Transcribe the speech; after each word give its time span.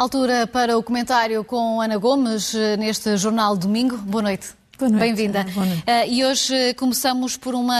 Altura 0.00 0.46
para 0.46 0.78
o 0.78 0.82
comentário 0.82 1.44
com 1.44 1.78
Ana 1.78 1.98
Gomes 1.98 2.54
neste 2.78 3.18
Jornal 3.18 3.54
Domingo. 3.54 3.98
Boa 3.98 4.22
noite. 4.22 4.48
Bem-vinda. 4.98 5.44
Uh, 5.44 6.08
e 6.08 6.24
hoje 6.24 6.72
começamos 6.72 7.36
por 7.36 7.54
uma 7.54 7.76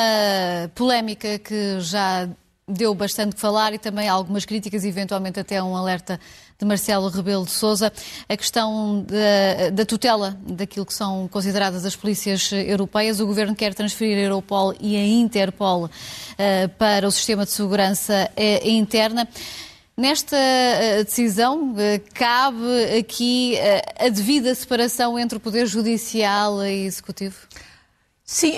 polémica 0.74 1.38
que 1.38 1.80
já 1.80 2.28
deu 2.68 2.94
bastante 2.94 3.34
que 3.34 3.40
falar 3.40 3.72
e 3.72 3.78
também 3.78 4.06
algumas 4.06 4.44
críticas, 4.44 4.84
eventualmente 4.84 5.40
até 5.40 5.62
um 5.62 5.74
alerta 5.74 6.20
de 6.58 6.66
Marcelo 6.66 7.08
Rebelo 7.08 7.46
de 7.46 7.52
Sousa, 7.52 7.90
a 8.28 8.36
questão 8.36 9.02
da, 9.02 9.70
da, 9.70 9.86
tutela 9.86 10.38
daquilo 10.46 10.84
que 10.84 10.92
são 10.92 11.26
consideradas 11.26 11.86
as 11.86 11.96
polícias 11.96 12.52
europeias. 12.52 13.18
O 13.18 13.26
Governo 13.26 13.56
quer 13.56 13.72
transferir 13.72 14.18
a 14.18 14.20
Europol 14.20 14.74
e 14.78 14.94
a 14.94 15.06
Interpol 15.06 15.86
uh, 15.86 16.68
para 16.76 17.08
o 17.08 17.10
sistema 17.10 17.46
de 17.46 17.50
segurança 17.50 18.30
uh, 18.36 18.68
interna. 18.68 19.26
Nesta 20.00 20.34
decisão, 21.04 21.74
cabe 22.14 22.98
aqui 22.98 23.54
a 23.98 24.08
devida 24.08 24.54
separação 24.54 25.18
entre 25.18 25.36
o 25.36 25.40
Poder 25.40 25.66
Judicial 25.66 26.64
e 26.64 26.86
Executivo? 26.86 27.36
Sim, 28.24 28.54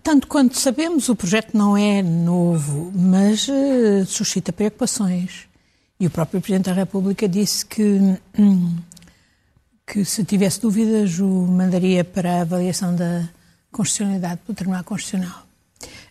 tanto 0.00 0.28
quanto 0.28 0.56
sabemos, 0.56 1.08
o 1.08 1.16
projeto 1.16 1.58
não 1.58 1.76
é 1.76 2.04
novo, 2.04 2.92
mas 2.94 3.48
suscita 4.06 4.52
preocupações. 4.52 5.48
E 5.98 6.06
o 6.06 6.10
próprio 6.10 6.40
Presidente 6.40 6.66
da 6.66 6.72
República 6.72 7.28
disse 7.28 7.66
que, 7.66 8.16
que 9.84 10.04
se 10.04 10.24
tivesse 10.24 10.60
dúvidas, 10.60 11.18
o 11.18 11.26
mandaria 11.26 12.04
para 12.04 12.32
a 12.32 12.40
avaliação 12.42 12.94
da 12.94 13.28
constitucionalidade 13.72 14.40
do 14.46 14.54
Tribunal 14.54 14.84
Constitucional. 14.84 15.48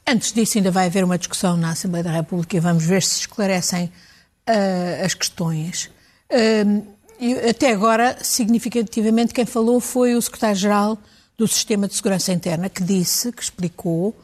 Antes 0.06 0.34
disso, 0.34 0.58
ainda 0.58 0.70
vai 0.70 0.88
haver 0.88 1.06
uma 1.06 1.18
discussão 1.18 1.56
na 1.56 1.70
Assembleia 1.70 2.04
da 2.04 2.12
República 2.12 2.58
e 2.58 2.60
vamos 2.60 2.84
ver 2.84 3.02
se 3.04 3.22
esclarecem 3.22 3.90
uh, 4.48 5.06
as 5.06 5.14
questões. 5.14 5.90
Uh, 6.32 6.94
até 7.50 7.72
agora, 7.72 8.18
significativamente, 8.22 9.34
quem 9.34 9.46
falou 9.46 9.80
foi 9.80 10.16
o 10.16 10.22
Secretário-Geral 10.22 10.98
do 11.38 11.48
Sistema 11.48 11.88
de 11.88 11.96
Segurança 11.96 12.34
Interna, 12.34 12.70
que 12.70 12.84
disse, 12.84 13.32
que 13.32 13.42
explicou 13.42 14.16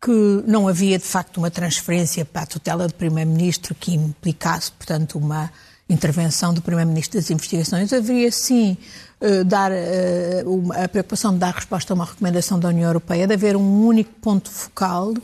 que 0.00 0.44
não 0.46 0.68
havia 0.68 0.98
de 0.98 1.04
facto 1.04 1.38
uma 1.38 1.50
transferência 1.50 2.24
para 2.24 2.42
a 2.42 2.46
tutela 2.46 2.86
do 2.86 2.94
Primeiro-Ministro 2.94 3.74
que 3.74 3.94
implicasse, 3.94 4.70
portanto, 4.72 5.18
uma 5.18 5.50
intervenção 5.88 6.52
do 6.52 6.62
Primeiro-Ministro 6.62 7.18
das 7.18 7.30
investigações. 7.30 7.92
Haveria 7.92 8.30
sim 8.30 8.76
uh, 9.20 9.44
dar, 9.44 9.72
a 9.72 10.88
preocupação 10.88 11.32
de 11.32 11.38
dar 11.38 11.54
resposta 11.54 11.92
a 11.92 11.94
uma 11.94 12.04
recomendação 12.04 12.60
da 12.60 12.68
União 12.68 12.88
Europeia 12.88 13.26
de 13.26 13.34
haver 13.34 13.56
um 13.56 13.86
único 13.86 14.12
ponto 14.20 14.50
focal 14.50 15.14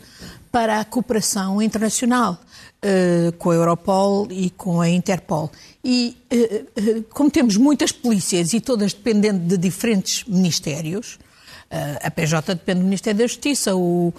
para 0.51 0.81
a 0.81 0.85
cooperação 0.85 1.63
internacional 1.63 2.41
uh, 2.83 3.33
com 3.33 3.51
a 3.51 3.55
Europol 3.55 4.27
e 4.31 4.51
com 4.51 4.81
a 4.81 4.89
Interpol. 4.89 5.51
E 5.85 6.17
como 7.11 7.31
temos 7.31 7.57
muitas 7.57 7.93
polícias 7.93 8.53
e 8.53 8.61
todas 8.61 8.93
dependendo 8.93 9.47
de 9.47 9.57
diferentes 9.57 10.25
ministérios, 10.25 11.19
a 12.03 12.11
PJ 12.11 12.55
depende 12.55 12.81
do 12.81 12.85
Ministério 12.85 13.19
da 13.21 13.27
Justiça, 13.29 13.77
o, 13.77 14.13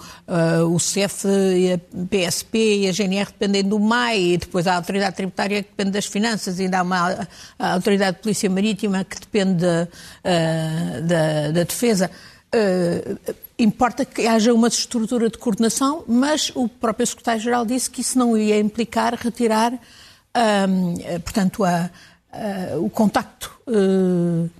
o 0.70 0.78
CEF, 0.78 1.26
a 1.26 1.78
PSP 2.08 2.78
e 2.78 2.88
a 2.88 2.92
GNR 2.92 3.26
dependem 3.26 3.62
do 3.62 3.78
MAI, 3.78 4.20
e 4.20 4.38
depois 4.38 4.66
a 4.66 4.76
Autoridade 4.76 5.16
Tributária 5.16 5.62
que 5.62 5.68
depende 5.68 5.90
das 5.90 6.06
Finanças, 6.06 6.58
e 6.58 6.62
ainda 6.62 6.78
há 6.78 6.82
uma 6.82 7.28
a 7.58 7.74
Autoridade 7.74 8.16
de 8.16 8.22
Polícia 8.22 8.48
Marítima 8.48 9.04
que 9.04 9.20
depende 9.20 9.66
uh, 9.66 11.02
da, 11.02 11.50
da, 11.52 11.64
Defesa. 11.64 12.10
Uh, 12.54 13.34
importa 13.58 14.04
que 14.04 14.26
haja 14.26 14.52
uma 14.52 14.68
estrutura 14.68 15.30
de 15.30 15.38
coordenação, 15.38 16.04
mas 16.06 16.50
o 16.54 16.68
próprio 16.68 17.06
Secretário-Geral 17.06 17.64
disse 17.64 17.90
que 17.90 18.00
isso 18.00 18.18
não 18.18 18.36
ia 18.36 18.58
implicar 18.58 19.14
retirar, 19.14 19.72
um, 19.72 20.94
portanto, 21.20 21.64
a, 21.64 21.90
a, 22.30 22.78
o 22.78 22.90
contacto 22.90 23.52
uh, 23.66 24.50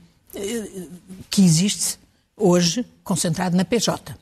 que 1.31 1.43
existe 1.43 1.99
hoje 2.37 2.87
concentrado 3.05 3.57
na 3.57 3.65
PJ. 3.65 4.17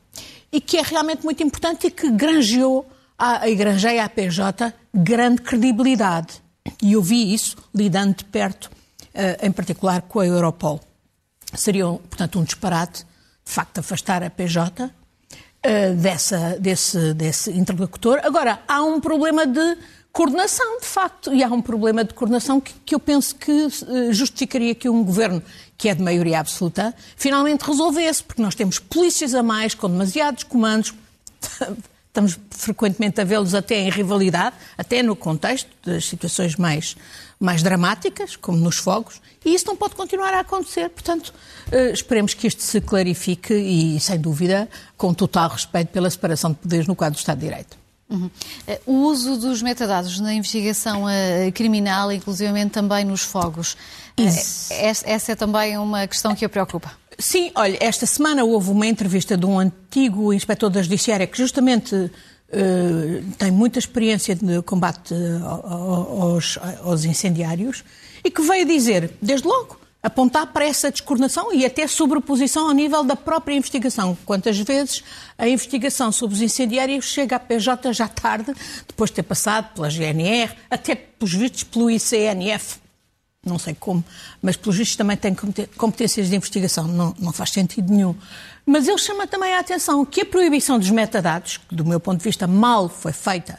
E 0.51 0.59
que 0.59 0.77
é 0.77 0.81
realmente 0.81 1.23
muito 1.23 1.41
importante 1.41 1.87
e 1.87 1.91
que 1.91 2.09
granjeou 2.11 2.85
a, 3.17 3.49
granjeia 3.51 4.03
à 4.03 4.09
PJ 4.09 4.73
grande 4.93 5.41
credibilidade. 5.41 6.41
E 6.81 6.93
eu 6.93 7.01
vi 7.01 7.33
isso 7.33 7.55
lidando 7.73 8.15
de 8.15 8.25
perto, 8.25 8.65
uh, 8.65 9.45
em 9.45 9.51
particular 9.51 10.01
com 10.01 10.19
a 10.19 10.25
Europol. 10.25 10.79
Seria, 11.53 11.85
portanto, 11.85 12.39
um 12.39 12.43
disparate, 12.43 13.05
de 13.45 13.51
facto, 13.51 13.79
afastar 13.79 14.23
a 14.23 14.29
PJ 14.29 14.85
uh, 14.85 15.95
dessa, 15.95 16.57
desse, 16.59 17.13
desse 17.13 17.51
interlocutor. 17.51 18.19
Agora, 18.23 18.61
há 18.67 18.83
um 18.83 18.99
problema 18.99 19.45
de 19.45 19.77
coordenação, 20.11 20.79
de 20.79 20.85
facto, 20.85 21.33
e 21.33 21.43
há 21.43 21.47
um 21.47 21.61
problema 21.61 22.03
de 22.03 22.13
coordenação 22.13 22.59
que, 22.59 22.73
que 22.85 22.95
eu 22.95 22.99
penso 22.99 23.35
que 23.35 23.51
uh, 23.51 24.13
justificaria 24.13 24.75
que 24.75 24.89
um 24.89 25.03
governo 25.03 25.41
que 25.77 25.89
é 25.89 25.95
de 25.95 26.03
maioria 26.03 26.39
absoluta, 26.39 26.93
finalmente 27.15 27.61
resolvesse, 27.61 28.23
porque 28.23 28.41
nós 28.41 28.53
temos 28.53 28.77
polícias 28.77 29.33
a 29.33 29.41
mais 29.41 29.73
com 29.73 29.89
demasiados 29.89 30.43
comandos, 30.43 30.93
estamos 32.11 32.37
frequentemente 32.49 33.21
a 33.21 33.23
vê-los 33.23 33.55
até 33.55 33.79
em 33.79 33.89
rivalidade, 33.89 34.55
até 34.77 35.01
no 35.01 35.15
contexto 35.15 35.69
das 35.83 36.05
situações 36.05 36.57
mais, 36.57 36.97
mais 37.39 37.63
dramáticas, 37.63 38.35
como 38.35 38.57
nos 38.57 38.77
fogos, 38.77 39.21
e 39.45 39.55
isso 39.55 39.65
não 39.65 39.77
pode 39.77 39.95
continuar 39.95 40.33
a 40.33 40.41
acontecer. 40.41 40.89
Portanto, 40.89 41.33
uh, 41.71 41.93
esperemos 41.93 42.33
que 42.33 42.47
isto 42.47 42.61
se 42.61 42.81
clarifique 42.81 43.53
e, 43.53 43.99
sem 43.99 44.19
dúvida, 44.19 44.69
com 44.97 45.13
total 45.13 45.49
respeito 45.49 45.87
pela 45.87 46.09
separação 46.09 46.51
de 46.51 46.57
poderes 46.57 46.85
no 46.85 46.95
quadro 46.95 47.15
do 47.15 47.19
Estado 47.19 47.39
de 47.39 47.45
Direito. 47.45 47.81
Uhum. 48.09 48.29
O 48.85 49.05
uso 49.05 49.37
dos 49.37 49.61
metadados 49.61 50.19
na 50.19 50.33
investigação 50.33 51.05
uh, 51.05 51.51
criminal, 51.53 52.11
inclusivamente 52.11 52.71
também 52.71 53.05
nos 53.05 53.21
fogos, 53.21 53.77
uh, 54.19 54.73
essa 55.05 55.31
é 55.31 55.35
também 55.35 55.77
uma 55.77 56.07
questão 56.07 56.35
que 56.35 56.45
a 56.45 56.49
preocupa? 56.49 56.91
Sim, 57.17 57.51
olha, 57.55 57.77
esta 57.79 58.05
semana 58.05 58.43
houve 58.43 58.71
uma 58.71 58.87
entrevista 58.87 59.37
de 59.37 59.45
um 59.45 59.59
antigo 59.59 60.33
inspetor 60.33 60.69
da 60.69 60.81
Judiciária 60.81 61.27
que 61.27 61.37
justamente 61.37 61.95
uh, 61.95 62.11
tem 63.37 63.51
muita 63.51 63.79
experiência 63.79 64.35
de 64.35 64.61
combate 64.63 65.13
aos, 65.43 66.57
aos 66.83 67.05
incendiários 67.05 67.83
e 68.23 68.31
que 68.31 68.41
veio 68.41 68.65
dizer, 68.65 69.11
desde 69.21 69.47
logo, 69.47 69.79
apontar 70.01 70.47
para 70.47 70.65
essa 70.65 70.89
descoordenação 70.89 71.53
e 71.53 71.65
até 71.65 71.87
sobreposição 71.87 72.67
ao 72.67 72.73
nível 72.73 73.03
da 73.03 73.15
própria 73.15 73.53
investigação. 73.53 74.17
Quantas 74.25 74.57
vezes 74.57 75.03
a 75.37 75.47
investigação 75.47 76.11
sobre 76.11 76.35
os 76.35 76.41
incendiários 76.41 77.05
chega 77.05 77.35
à 77.35 77.39
PJ 77.39 77.93
já 77.93 78.07
tarde, 78.07 78.53
depois 78.87 79.11
de 79.11 79.17
ter 79.17 79.23
passado 79.23 79.73
pela 79.75 79.89
GNR, 79.89 80.53
até 80.69 80.95
pelos 80.95 81.33
vistos 81.33 81.63
pelo 81.63 81.89
ICNF, 81.91 82.80
não 83.43 83.57
sei 83.57 83.73
como, 83.73 84.03
mas 84.41 84.55
pelos 84.55 84.77
vistos 84.77 84.95
também 84.95 85.17
tem 85.17 85.35
competências 85.75 86.29
de 86.29 86.35
investigação, 86.35 86.87
não, 86.87 87.15
não 87.19 87.31
faz 87.31 87.49
sentido 87.49 87.91
nenhum. 87.91 88.15
Mas 88.65 88.87
ele 88.87 88.99
chama 88.99 89.25
também 89.25 89.55
a 89.55 89.59
atenção 89.59 90.05
que 90.05 90.21
a 90.21 90.25
proibição 90.25 90.77
dos 90.77 90.91
metadados, 90.91 91.57
que 91.57 91.73
do 91.73 91.83
meu 91.83 91.99
ponto 91.99 92.19
de 92.19 92.23
vista 92.23 92.45
mal 92.45 92.87
foi 92.87 93.11
feita 93.11 93.57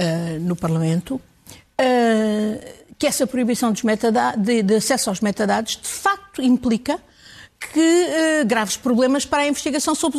uh, 0.00 0.40
no 0.40 0.56
Parlamento, 0.56 1.16
uh, 1.16 2.80
que 2.98 3.06
essa 3.06 3.26
proibição 3.26 3.72
de, 3.72 4.62
de, 4.62 4.74
acesso 4.74 5.10
aos 5.10 5.20
metadados 5.20 5.76
de 5.76 5.88
facto 5.88 6.42
implica 6.42 6.98
que 7.60 7.78
uh, 7.78 8.46
graves 8.46 8.76
problemas 8.76 9.26
para 9.26 9.42
a 9.42 9.46
investigação 9.46 9.94
sobre 9.94 10.18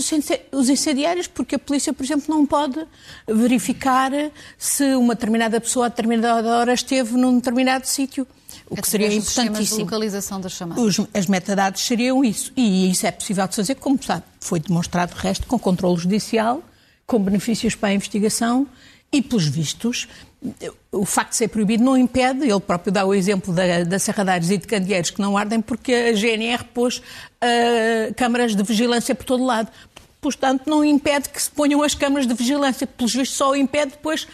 os 0.52 0.70
incendiários, 0.70 1.28
porque 1.28 1.56
a 1.56 1.60
polícia, 1.60 1.92
por 1.92 2.04
exemplo, 2.04 2.26
não 2.34 2.46
pode 2.46 2.86
verificar 3.28 4.12
se 4.58 4.94
uma 4.96 5.16
determinada 5.16 5.60
pessoa 5.60 5.88
a 5.88 5.90
determinada 5.90 6.48
hora 6.48 6.74
esteve 6.74 7.18
num 7.18 7.36
determinado 7.36 7.88
sítio. 7.88 8.28
O 8.70 8.76
que 8.76 8.88
seria 8.88 9.08
importantíssimo. 9.08 9.80
De 9.80 9.84
localização 9.84 10.40
das 10.40 10.54
chamadas. 10.54 11.00
Os, 11.00 11.08
as 11.14 11.26
metadados 11.26 11.82
seriam 11.82 12.24
isso. 12.24 12.54
E 12.56 12.90
isso 12.90 13.06
é 13.06 13.12
possível 13.12 13.46
de 13.48 13.56
fazer, 13.56 13.76
como 13.76 14.02
sabe, 14.02 14.24
foi 14.40 14.60
demonstrado, 14.60 15.14
de 15.14 15.20
resto, 15.20 15.48
com 15.48 15.60
controle 15.60 15.98
judicial, 15.98 16.64
com 17.06 17.20
benefícios 17.20 17.76
para 17.76 17.90
a 17.90 17.94
investigação 17.94 18.68
e, 19.12 19.22
pelos 19.22 19.46
vistos, 19.46 20.08
o 20.92 21.06
facto 21.06 21.32
de 21.32 21.36
ser 21.36 21.48
proibido 21.50 21.84
não 21.84 21.98
impede, 21.98 22.50
ele 22.50 22.60
próprio 22.60 22.92
dá 22.92 23.06
o 23.06 23.14
exemplo 23.14 23.54
da, 23.54 23.84
da 23.84 24.00
Serradeiros 24.00 24.50
e 24.50 24.58
de 24.58 24.66
Candeeiros 24.66 25.12
que 25.12 25.22
não 25.22 25.38
ardem, 25.38 25.62
porque 25.62 25.94
a 25.94 26.14
GNR 26.14 26.64
pôs 26.74 26.98
uh, 26.98 28.14
câmaras 28.16 28.56
de 28.56 28.64
vigilância 28.64 29.14
por 29.14 29.26
todo 29.26 29.46
lado. 29.46 29.70
Portanto, 30.20 30.64
não 30.68 30.86
impede 30.86 31.30
que 31.30 31.42
se 31.42 31.50
ponham 31.50 31.82
as 31.82 31.96
câmaras 31.96 32.28
de 32.28 32.34
vigilância, 32.36 32.86
pelos 32.86 33.14
vistos 33.14 33.36
só 33.36 33.56
impede 33.56 33.92
depois 33.92 34.28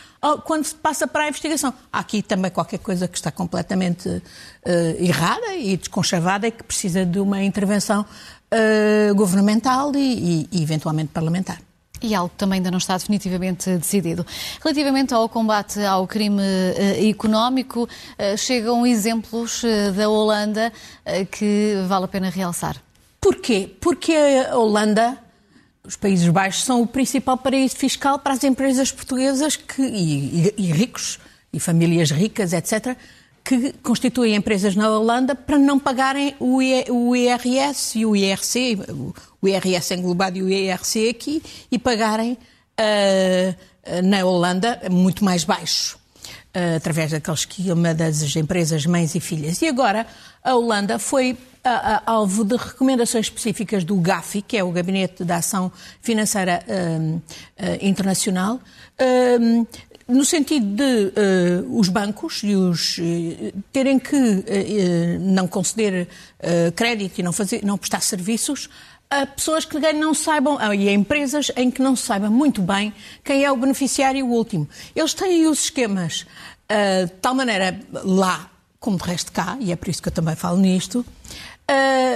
quando 0.43 0.65
se 0.65 0.75
passa 0.75 1.07
para 1.07 1.23
a 1.23 1.29
investigação. 1.29 1.73
Há 1.91 1.99
aqui 1.99 2.21
também 2.21 2.51
qualquer 2.51 2.79
coisa 2.79 3.07
que 3.07 3.15
está 3.17 3.31
completamente 3.31 4.09
uh, 4.09 4.21
errada 4.99 5.55
e 5.55 5.77
desconchavada 5.77 6.47
e 6.47 6.51
que 6.51 6.63
precisa 6.63 7.05
de 7.05 7.19
uma 7.19 7.41
intervenção 7.41 8.01
uh, 8.01 9.15
governamental 9.15 9.93
e, 9.95 10.47
e, 10.51 10.59
e 10.59 10.63
eventualmente 10.63 11.11
parlamentar. 11.13 11.66
E 12.01 12.13
algo 12.13 12.29
que 12.29 12.35
também 12.35 12.57
ainda 12.57 12.71
não 12.71 12.77
está 12.77 12.97
definitivamente 12.97 13.69
decidido. 13.77 14.25
Relativamente 14.61 15.13
ao 15.13 15.27
combate 15.27 15.81
ao 15.81 16.05
crime 16.07 16.41
uh, 16.41 17.09
económico, 17.09 17.83
uh, 17.83 18.37
chegam 18.37 18.85
exemplos 18.85 19.63
uh, 19.63 19.91
da 19.95 20.09
Holanda 20.09 20.71
que 21.31 21.75
vale 21.87 22.05
a 22.05 22.07
pena 22.07 22.29
realçar. 22.29 22.75
Porquê? 23.19 23.69
Porque 23.79 24.13
a 24.13 24.55
Holanda, 24.57 25.17
os 25.83 25.95
Países 25.95 26.27
Baixos, 26.29 26.63
são 26.63 26.81
o 26.81 26.87
principal 26.87 27.37
paraíso 27.37 27.75
fiscal 27.75 28.19
para 28.19 28.33
as 28.33 28.43
empresas 28.43 28.91
portuguesas 28.91 29.55
que, 29.55 29.81
e, 29.81 30.47
e, 30.47 30.53
e 30.57 30.71
ricos, 30.71 31.19
e 31.51 31.59
famílias 31.59 32.11
ricas, 32.11 32.53
etc., 32.53 32.95
que 33.47 33.71
constituem 33.81 34.35
empresas 34.35 34.75
na 34.75 34.89
Holanda 34.91 35.33
para 35.33 35.57
não 35.57 35.79
pagarem 35.79 36.35
o 36.37 36.61
IRS 37.15 37.97
e 37.97 38.05
o 38.05 38.13
IRC, 38.13 38.77
o 39.41 39.47
IRS 39.47 39.93
englobado 39.93 40.37
e 40.37 40.43
o 40.43 40.49
IRC 40.49 41.09
aqui, 41.09 41.41
e 41.71 41.79
pagarem 41.79 42.33
uh, 42.33 44.01
na 44.03 44.25
Holanda 44.25 44.81
muito 44.91 45.23
mais 45.23 45.45
baixo, 45.45 45.97
uh, 46.53 46.75
através 46.75 47.11
daquele 47.11 47.37
esquema 47.37 47.93
das 47.93 48.35
empresas 48.35 48.85
mães 48.85 49.15
e 49.15 49.21
filhas. 49.21 49.61
E 49.61 49.67
agora 49.67 50.05
a 50.43 50.53
Holanda 50.53 50.99
foi 50.99 51.37
alvo 52.05 52.45
de 52.45 52.55
recomendações 52.55 53.25
específicas 53.25 53.83
do 53.83 53.95
GAFI, 53.97 54.41
que 54.41 54.57
é 54.57 54.63
o 54.63 54.71
Gabinete 54.71 55.25
de 55.25 55.33
Ação 55.33 55.71
Financeira 56.01 56.63
uh, 56.65 57.21
Internacional, 57.81 58.59
no 60.07 60.23
sentido 60.23 60.65
de 60.65 60.83
uh, 61.63 61.79
os 61.79 61.89
bancos 61.89 62.41
e 62.43 62.55
os, 62.55 62.97
uh, 62.97 63.01
terem 63.73 63.99
que 63.99 64.15
uh, 64.15 65.19
não 65.19 65.47
conceder 65.47 66.07
crédito 66.75 67.19
e 67.19 67.23
não, 67.23 67.33
fazer, 67.33 67.65
não 67.65 67.77
prestar 67.77 68.01
serviços 68.01 68.69
a 69.09 69.25
pessoas 69.25 69.65
que 69.65 69.79
não 69.93 70.13
saibam, 70.13 70.57
e 70.73 70.87
a 70.87 70.91
empresas 70.91 71.51
em 71.55 71.71
que 71.71 71.81
não 71.81 71.95
se 71.95 72.03
saiba 72.03 72.29
muito 72.29 72.61
bem 72.61 72.93
quem 73.23 73.43
é 73.43 73.51
o 73.51 73.55
beneficiário 73.55 74.25
último. 74.25 74.67
Eles 74.93 75.13
têm 75.13 75.47
os 75.47 75.63
esquemas 75.63 76.25
de 76.69 77.11
tal 77.21 77.33
maneira 77.33 77.79
lá, 78.03 78.51
como 78.81 78.97
de 78.97 79.03
resto 79.05 79.31
cá, 79.31 79.57
e 79.61 79.71
é 79.71 79.77
por 79.77 79.87
isso 79.87 80.01
que 80.01 80.09
eu 80.09 80.13
também 80.13 80.35
falo 80.35 80.57
nisto, 80.57 81.05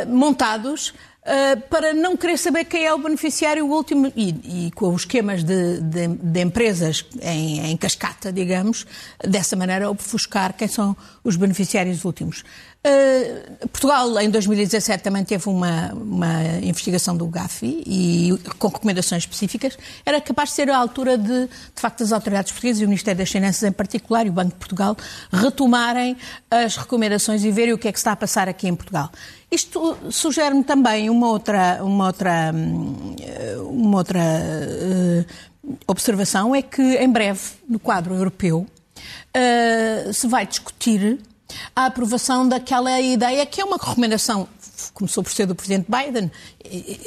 montados 0.09 0.93
Uh, 1.23 1.62
para 1.69 1.94
não 1.94 2.18
querer 2.18 2.35
saber 2.35 2.65
quem 2.65 2.83
é 2.83 2.91
o 2.91 2.97
beneficiário 2.97 3.63
último 3.68 4.12
e, 4.15 4.65
e 4.68 4.71
com 4.71 4.91
os 4.91 5.03
esquemas 5.03 5.44
de, 5.44 5.79
de, 5.79 6.07
de 6.07 6.41
empresas 6.41 7.06
em, 7.21 7.69
em, 7.69 7.77
cascata, 7.77 8.33
digamos, 8.33 8.88
dessa 9.23 9.56
maneira 9.56 9.88
ofuscar 9.91 10.51
quem 10.51 10.68
são 10.68 10.97
os 11.23 11.35
beneficiários 11.35 12.06
últimos. 12.06 12.44
Uh, 12.83 13.68
Portugal, 13.68 14.19
em 14.19 14.31
2017, 14.31 15.03
também 15.03 15.23
teve 15.23 15.47
uma, 15.47 15.94
uma 15.94 16.41
investigação 16.63 17.15
do 17.15 17.27
GAFI 17.27 17.83
e 17.85 18.39
com 18.57 18.69
recomendações 18.69 19.21
específicas. 19.21 19.77
Era 20.03 20.19
capaz 20.19 20.50
de 20.50 20.56
ser 20.56 20.71
a 20.71 20.77
altura 20.77 21.19
de, 21.19 21.45
de 21.45 21.79
facto, 21.79 22.01
as 22.01 22.12
autoridades 22.12 22.51
portuguesas 22.51 22.81
e 22.81 22.85
o 22.85 22.88
Ministério 22.88 23.19
das 23.19 23.29
Finanças 23.29 23.62
em 23.62 23.71
particular 23.71 24.25
e 24.25 24.29
o 24.29 24.33
Banco 24.33 24.50
de 24.50 24.56
Portugal 24.56 24.97
retomarem 25.31 26.17
as 26.50 26.75
recomendações 26.77 27.44
e 27.44 27.51
verem 27.51 27.75
o 27.75 27.77
que 27.77 27.88
é 27.88 27.91
que 27.91 28.00
está 28.00 28.13
a 28.13 28.15
passar 28.15 28.50
aqui 28.50 28.67
em 28.67 28.74
Portugal. 28.74 29.12
Isto 29.51 29.98
sugere-me 30.09 30.63
também 30.63 31.09
uma 31.09 31.27
outra, 31.27 31.83
uma 31.83 32.07
outra, 32.07 32.51
hum, 32.56 33.15
uma 33.69 33.98
outra 33.98 34.19
uh, 34.19 35.75
observação, 35.86 36.56
é 36.56 36.62
que 36.62 36.81
em 36.81 37.09
breve, 37.09 37.42
no 37.68 37.77
quadro 37.77 38.13
europeu, 38.13 38.65
uh, 38.65 40.13
se 40.13 40.25
vai 40.27 40.45
discutir 40.45 41.19
a 41.75 41.88
aprovação 41.88 42.48
daquela 42.48 43.01
ideia 43.01 43.45
que 43.45 43.59
é 43.59 43.65
uma 43.65 43.75
recomendação 43.75 44.48
começou 44.94 45.24
por 45.24 45.31
ser 45.31 45.45
do 45.45 45.53
Presidente 45.53 45.88
Biden, 45.89 46.31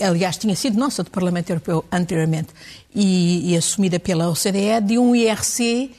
aliás, 0.00 0.37
tinha 0.37 0.55
sido 0.55 0.79
nossa 0.79 1.02
do 1.02 1.11
Parlamento 1.11 1.50
Europeu 1.50 1.85
anteriormente, 1.91 2.49
e, 2.94 3.52
e 3.52 3.56
assumida 3.56 3.99
pela 3.99 4.29
OCDE, 4.31 4.81
de 4.85 4.99
um 4.99 5.14
IRC 5.14 5.91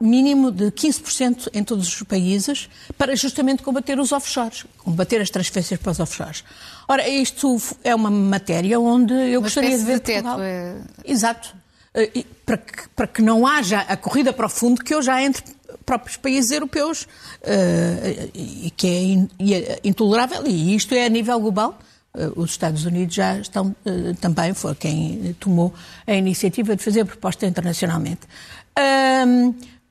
mínimo 0.00 0.50
de 0.50 0.66
15% 0.66 1.48
em 1.54 1.64
todos 1.64 1.88
os 1.88 2.02
países 2.02 2.68
para 2.98 3.16
justamente 3.16 3.62
combater 3.62 3.98
os 3.98 4.12
offshores, 4.12 4.66
combater 4.78 5.20
as 5.20 5.30
transferências 5.30 5.80
para 5.80 5.92
os 5.92 6.00
offshores. 6.00 6.44
Ora, 6.86 7.08
isto 7.08 7.58
é 7.82 7.94
uma 7.94 8.10
matéria 8.10 8.78
onde 8.78 9.14
eu 9.14 9.40
uma 9.40 9.46
gostaria 9.46 9.76
de 9.76 9.84
ver 9.84 9.94
de 9.94 10.00
teto, 10.00 10.24
Portugal... 10.24 10.42
É... 10.42 10.76
Exato. 11.04 11.54
Eh, 11.94 12.24
para 12.44 12.58
que, 12.58 12.88
para 12.90 13.06
que 13.06 13.22
não 13.22 13.46
haja 13.46 13.80
a 13.80 13.96
corrida 13.96 14.32
para 14.32 14.46
o 14.46 14.50
fundo 14.50 14.84
que 14.84 14.94
hoje 14.94 15.10
há 15.10 15.22
entre 15.22 15.42
próprios 15.84 16.16
países 16.16 16.50
europeus, 16.50 17.04
uh, 17.42 18.30
e 18.34 18.72
que 18.76 18.86
é, 18.86 19.02
in, 19.02 19.28
é 19.40 19.80
intolerável, 19.84 20.46
e 20.46 20.74
isto 20.74 20.94
é 20.94 21.06
a 21.06 21.08
nível 21.08 21.38
global. 21.40 21.78
Uh, 22.12 22.40
os 22.40 22.50
Estados 22.50 22.84
Unidos 22.84 23.14
já 23.14 23.38
estão 23.38 23.74
também, 24.20 24.52
foi 24.52 24.74
quem 24.74 25.34
tomou 25.38 25.72
a 26.06 26.14
iniciativa 26.14 26.74
de 26.74 26.82
fazer 26.82 27.02
a 27.02 27.04
proposta 27.04 27.46
internacionalmente. 27.46 28.22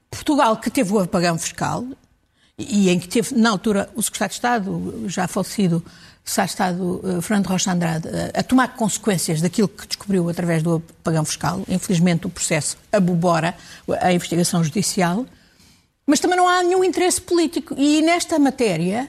Portugal, 0.10 0.58
que 0.58 0.70
teve 0.70 0.94
o 0.94 1.00
apagão 1.00 1.38
fiscal, 1.38 1.86
e 2.58 2.90
em 2.90 3.00
que 3.00 3.08
teve, 3.08 3.36
na 3.36 3.50
altura, 3.50 3.90
o 3.96 4.02
secretário 4.02 4.30
de 4.30 4.36
Estado, 4.36 5.04
já 5.08 5.28
falecido, 5.28 5.84
Secretário 6.24 6.76
de 6.76 6.84
Estado 7.04 7.22
Fernando 7.22 7.48
Rocha 7.48 7.72
Andrade, 7.72 8.08
a 8.34 8.42
tomar 8.42 8.76
consequências 8.76 9.42
daquilo 9.42 9.68
que 9.68 9.86
descobriu 9.86 10.28
através 10.28 10.64
do 10.64 10.82
apagão 11.02 11.24
fiscal. 11.24 11.64
Infelizmente, 11.68 12.26
o 12.26 12.30
processo 12.32 12.78
abobora 12.92 13.56
a 14.02 14.12
investigação 14.12 14.64
judicial. 14.64 15.26
Mas 16.08 16.20
também 16.20 16.38
não 16.38 16.48
há 16.48 16.64
nenhum 16.64 16.84
interesse 16.84 17.22
político. 17.22 17.76
E 17.78 18.02
nesta 18.02 18.40
matéria, 18.40 19.08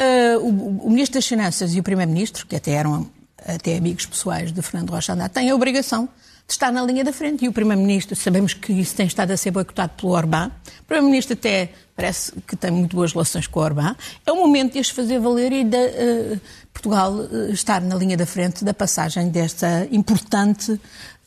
uh, 0.00 0.38
o, 0.38 0.86
o, 0.86 0.90
Ministro 0.90 1.18
das 1.18 1.26
Finanças 1.26 1.74
e 1.74 1.80
o 1.80 1.82
Primeiro-Ministro, 1.82 2.46
que 2.46 2.56
até 2.56 2.72
eram 2.72 3.10
até 3.44 3.76
amigos 3.76 4.06
pessoais 4.06 4.50
de 4.50 4.62
Fernando 4.62 4.90
Rocha 4.90 5.12
Andar, 5.12 5.28
têm 5.28 5.50
a 5.50 5.54
obrigação 5.54 6.08
de 6.46 6.52
estar 6.52 6.70
na 6.70 6.82
linha 6.82 7.02
da 7.02 7.12
frente. 7.12 7.44
E 7.44 7.48
o 7.48 7.52
Primeiro-Ministro, 7.52 8.14
sabemos 8.14 8.54
que 8.54 8.72
isso 8.72 8.94
tem 8.94 9.06
estado 9.06 9.32
a 9.32 9.36
ser 9.36 9.50
boicotado 9.50 9.92
pelo 9.96 10.12
Orbán. 10.12 10.50
O 10.80 10.84
Primeiro-Ministro 10.84 11.34
até 11.34 11.70
parece 11.94 12.32
que 12.46 12.54
tem 12.54 12.70
muito 12.70 12.94
boas 12.94 13.12
relações 13.12 13.46
com 13.46 13.60
o 13.60 13.62
Orbán. 13.62 13.96
É 14.24 14.32
o 14.32 14.36
momento 14.36 14.74
de 14.74 14.78
as 14.78 14.90
fazer 14.90 15.18
valer 15.18 15.52
e 15.52 15.64
de 15.64 15.76
uh, 15.76 16.40
Portugal 16.72 17.12
uh, 17.12 17.50
estar 17.50 17.80
na 17.80 17.96
linha 17.96 18.16
da 18.16 18.26
frente 18.26 18.64
da 18.64 18.72
passagem 18.72 19.28
desta 19.28 19.88
importante 19.90 20.72
uh, 20.72 20.80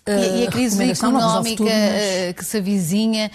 e, 0.08 0.44
e 0.44 0.48
a 0.48 0.52
crise 0.52 0.82
económica 0.84 1.64
mas... 1.64 2.36
que 2.36 2.46
se 2.46 2.58
avizinha 2.58 3.30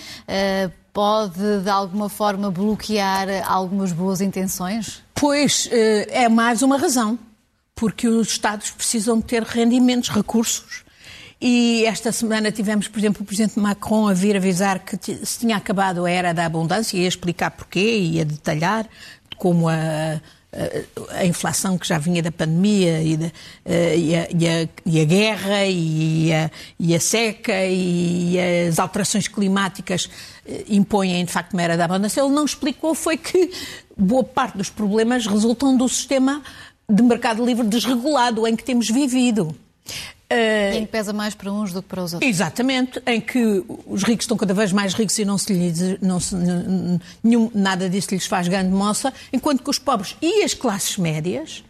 pode, 0.95 1.61
de 1.63 1.69
alguma 1.69 2.09
forma, 2.09 2.53
bloquear 2.53 3.27
algumas 3.45 3.91
boas 3.91 4.21
intenções? 4.21 5.03
Pois, 5.13 5.69
eh, 5.73 6.07
é 6.09 6.29
mais 6.29 6.63
uma 6.63 6.79
razão. 6.79 7.19
Porque 7.75 8.07
os 8.07 8.29
Estados 8.29 8.71
precisam 8.71 9.21
ter 9.21 9.43
rendimentos, 9.43 10.09
recursos. 10.09 10.85
E 11.47 11.85
esta 11.85 12.11
semana 12.11 12.51
tivemos, 12.51 12.89
por 12.89 12.99
exemplo, 12.99 13.23
o 13.23 13.25
Presidente 13.27 13.59
Macron 13.59 14.09
a 14.09 14.15
vir 14.15 14.35
avisar 14.35 14.79
que 14.79 14.97
se 14.97 15.39
tinha 15.39 15.59
acabado 15.59 16.07
a 16.07 16.11
era 16.11 16.33
da 16.33 16.47
abundância 16.47 16.97
e 16.97 17.05
a 17.05 17.09
explicar 17.09 17.51
porquê 17.51 17.99
e 17.99 18.19
a 18.19 18.25
detalhar 18.25 18.89
como 19.37 19.69
a, 19.69 20.23
a 21.11 21.27
inflação 21.27 21.77
que 21.77 21.87
já 21.87 21.99
vinha 21.99 22.23
da 22.23 22.33
pandemia 22.33 23.03
e, 23.03 23.19
de, 23.19 23.33
eh, 23.63 23.95
e, 23.99 24.17
a, 24.17 24.29
e, 24.31 24.49
a, 24.49 24.69
e 24.87 25.01
a, 25.03 25.05
guerra 25.05 25.67
e 25.67 26.33
a, 26.33 26.51
e 26.81 26.95
a, 26.95 27.01
seca 27.01 27.67
e 27.67 28.39
as 28.67 28.79
alterações 28.79 29.29
climáticas 29.29 30.09
eh, 30.47 30.65
impõem 30.71 31.23
de 31.27 31.31
facto 31.31 31.53
uma 31.53 31.61
era 31.61 31.77
da 31.77 31.85
abundância. 31.85 32.23
Ele 32.23 32.33
não 32.33 32.47
explicou 32.47 32.95
foi 32.95 33.19
que 33.19 33.51
boa 33.95 34.25
parte 34.25 34.57
dos 34.57 34.71
problemas 34.71 35.27
resultam 35.27 35.77
do 35.77 35.87
sistema 35.91 36.43
de 36.89 37.03
mercado 37.03 37.45
livre 37.45 37.67
desregulado 37.67 38.47
em 38.47 38.57
que 38.57 38.65
temos 38.65 38.89
vivido. 38.89 39.55
Uh, 40.35 40.77
em 40.77 40.87
que 40.87 40.91
pesa 40.91 41.13
mais 41.13 41.35
para 41.35 41.53
uns 41.53 41.73
do 41.73 41.81
que 41.81 41.89
para 41.89 42.03
os 42.03 42.13
outros. 42.13 42.29
Exatamente, 42.29 43.01
em 43.07 43.21
que 43.21 43.65
os 43.87 44.03
ricos 44.03 44.25
estão 44.25 44.37
cada 44.37 44.53
vez 44.53 44.73
mais 44.73 44.93
ricos 44.93 45.17
e 45.19 45.25
não 45.25 45.39
se 45.39 45.53
lhes, 45.53 46.01
não 46.01 46.19
se, 46.19 46.35
nenhum, 47.23 47.51
nada 47.55 47.89
disso 47.89 48.09
lhes 48.11 48.27
faz 48.27 48.49
grande 48.49 48.71
moça, 48.71 49.13
enquanto 49.33 49.63
que 49.63 49.71
os 49.71 49.79
pobres 49.79 50.17
e 50.21 50.43
as 50.43 50.53
classes 50.53 50.99
médias 50.99 51.63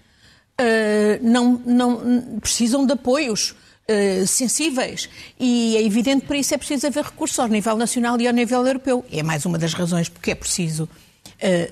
uh, 0.61 1.19
não, 1.21 1.61
não 1.67 2.41
precisam 2.41 2.87
de 2.87 2.93
apoios. 2.93 3.55
Uh, 3.87 4.27
sensíveis 4.27 5.11
e 5.39 5.77
é 5.77 5.83
evidente 5.83 6.25
para 6.25 6.39
isso 6.39 6.55
é 6.55 6.57
preciso 6.57 6.87
haver 6.87 7.05
recursos 7.05 7.39
ao 7.39 7.47
nível 7.47 7.77
nacional 7.77 8.19
e 8.19 8.27
ao 8.27 8.33
nível 8.33 8.67
europeu. 8.67 9.05
É 9.13 9.23
mais 9.23 9.45
uma 9.45 9.59
das 9.59 9.75
razões 9.75 10.09
porque 10.09 10.31
é 10.31 10.35
preciso 10.35 10.89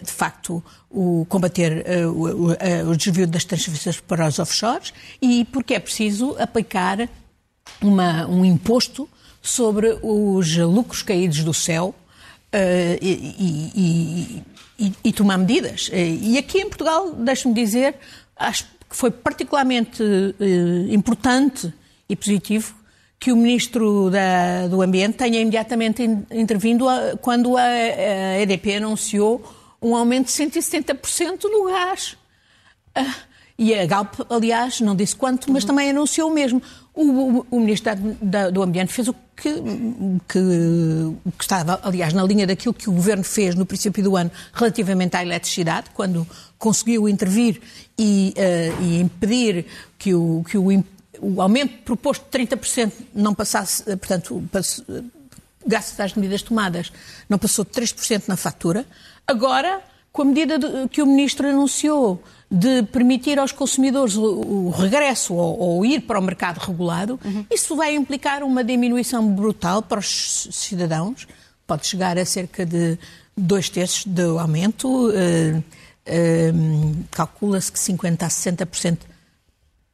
de 0.02 0.11
facto, 0.11 0.62
o, 0.90 1.26
combater 1.28 1.82
eh, 1.87 2.06
o, 2.06 2.52
eh, 2.52 2.85
o, 2.85 2.97
desvio 2.97 3.26
das 3.26 3.44
transferências 3.44 4.00
para 4.00 4.26
os 4.26 4.38
offshores 4.38 4.92
e 5.21 5.44
porque 5.47 5.75
é 5.75 5.80
preciso 5.80 6.37
aplicar 6.38 7.09
uma, 7.80 8.26
um 8.26 8.44
imposto 8.44 9.09
sobre 9.40 9.99
os 10.02 10.56
lucros 10.56 11.02
caídos 11.02 11.42
do 11.42 11.54
céu 11.54 11.94
e, 13.00 13.73
e, 13.75 14.42
e, 14.78 14.92
e, 15.04 15.12
tomar 15.12 15.38
medidas. 15.38 15.90
E 15.92 16.37
aqui 16.37 16.59
em 16.59 16.68
Portugal, 16.68 17.12
deixe-me 17.14 17.54
dizer, 17.54 17.97
acho 18.37 18.64
que 18.88 18.94
foi 18.94 19.11
particularmente 19.11 20.02
importante 20.90 21.73
e 22.09 22.14
positivo 22.14 22.75
que 23.23 23.31
o 23.31 23.37
Ministro 23.37 24.11
da, 24.11 24.67
do 24.67 24.83
Ambiente 24.83 25.14
tenha 25.14 25.41
imediatamente 25.41 26.02
intervindo 26.29 26.88
a, 26.88 27.17
quando 27.21 27.57
a, 27.57 27.62
a 27.62 28.41
EDP 28.41 28.79
anunciou 28.79 29.41
um 29.81 29.95
aumento 29.95 30.26
de 30.26 30.33
170% 30.33 31.45
no 31.45 31.67
gás. 31.67 32.17
Ah, 32.93 33.14
e 33.57 33.76
a 33.76 33.87
Galp, 33.87 34.14
aliás, 34.29 34.81
não 34.81 34.97
disse 34.97 35.14
quanto, 35.14 35.52
mas 35.52 35.64
também 35.64 35.91
anunciou 35.91 36.33
o 36.33 36.35
mesmo. 36.35 36.61
O, 36.93 37.02
o, 37.02 37.47
o 37.49 37.61
Ministro 37.61 37.95
da, 38.21 38.50
do 38.50 38.61
Ambiente 38.61 38.93
fez 38.93 39.07
o 39.07 39.14
que, 39.37 39.55
que, 40.29 40.41
que, 41.38 41.43
estava, 41.45 41.79
aliás, 41.85 42.12
na 42.12 42.25
linha 42.25 42.45
daquilo 42.45 42.75
que 42.75 42.91
o 42.91 42.93
Governo 42.93 43.23
fez 43.23 43.55
no 43.55 43.64
princípio 43.64 44.02
do 44.02 44.17
ano 44.17 44.33
relativamente 44.52 45.17
à 45.17 45.23
eletricidade, 45.23 45.91
quando 45.95 46.26
conseguiu 46.59 47.09
intervir 47.09 47.61
e, 47.97 48.35
uh, 48.37 48.83
e 48.83 49.00
impedir 49.00 49.67
que 49.97 50.12
o, 50.12 50.45
que 50.49 50.59
o, 50.59 50.73
o 51.23 51.41
aumento 51.41 51.83
proposto 51.85 52.25
de 52.25 52.47
30% 52.47 52.93
não 53.14 53.33
passasse, 53.35 53.85
portanto, 53.85 54.43
graças 55.64 55.99
às 55.99 56.14
medidas 56.14 56.43
tomadas, 56.43 56.93
não 57.29 57.38
passou 57.38 57.64
de 57.64 57.71
3% 57.71 58.25
na 58.26 58.37
fatura. 58.37 58.85
Agora 59.26 59.81
com 60.12 60.23
a 60.23 60.25
medida 60.26 60.59
de, 60.59 60.88
que 60.88 61.00
o 61.00 61.07
Ministro 61.07 61.49
anunciou 61.49 62.23
de 62.50 62.83
permitir 62.83 63.38
aos 63.38 63.50
consumidores 63.50 64.14
o, 64.14 64.25
o 64.25 64.71
regresso 64.71 65.33
ou, 65.35 65.59
ou, 65.59 65.87
ir 65.87 66.00
para 66.00 66.19
o 66.19 66.23
mercado 66.23 66.59
regulado, 66.59 67.19
uhum. 67.25 67.47
isso 67.50 67.75
vai 67.75 67.95
implicar 67.95 68.43
uma 68.43 68.62
diminuição 68.62 69.26
brutal 69.26 69.81
para 69.81 69.99
os 69.99 70.49
cidadãos, 70.52 71.26
pode 71.67 71.87
chegar 71.87 72.19
a 72.19 72.26
cerca 72.26 72.67
de 72.67 72.99
dois 73.35 73.71
terços 73.71 74.05
do 74.05 74.38
aumento, 74.38 75.09
uh, 75.09 75.59
uh, 75.59 77.05
calcula-se 77.11 77.73
que 77.73 77.79
50% 77.79 78.23
a 78.23 78.29
60% 78.29 78.99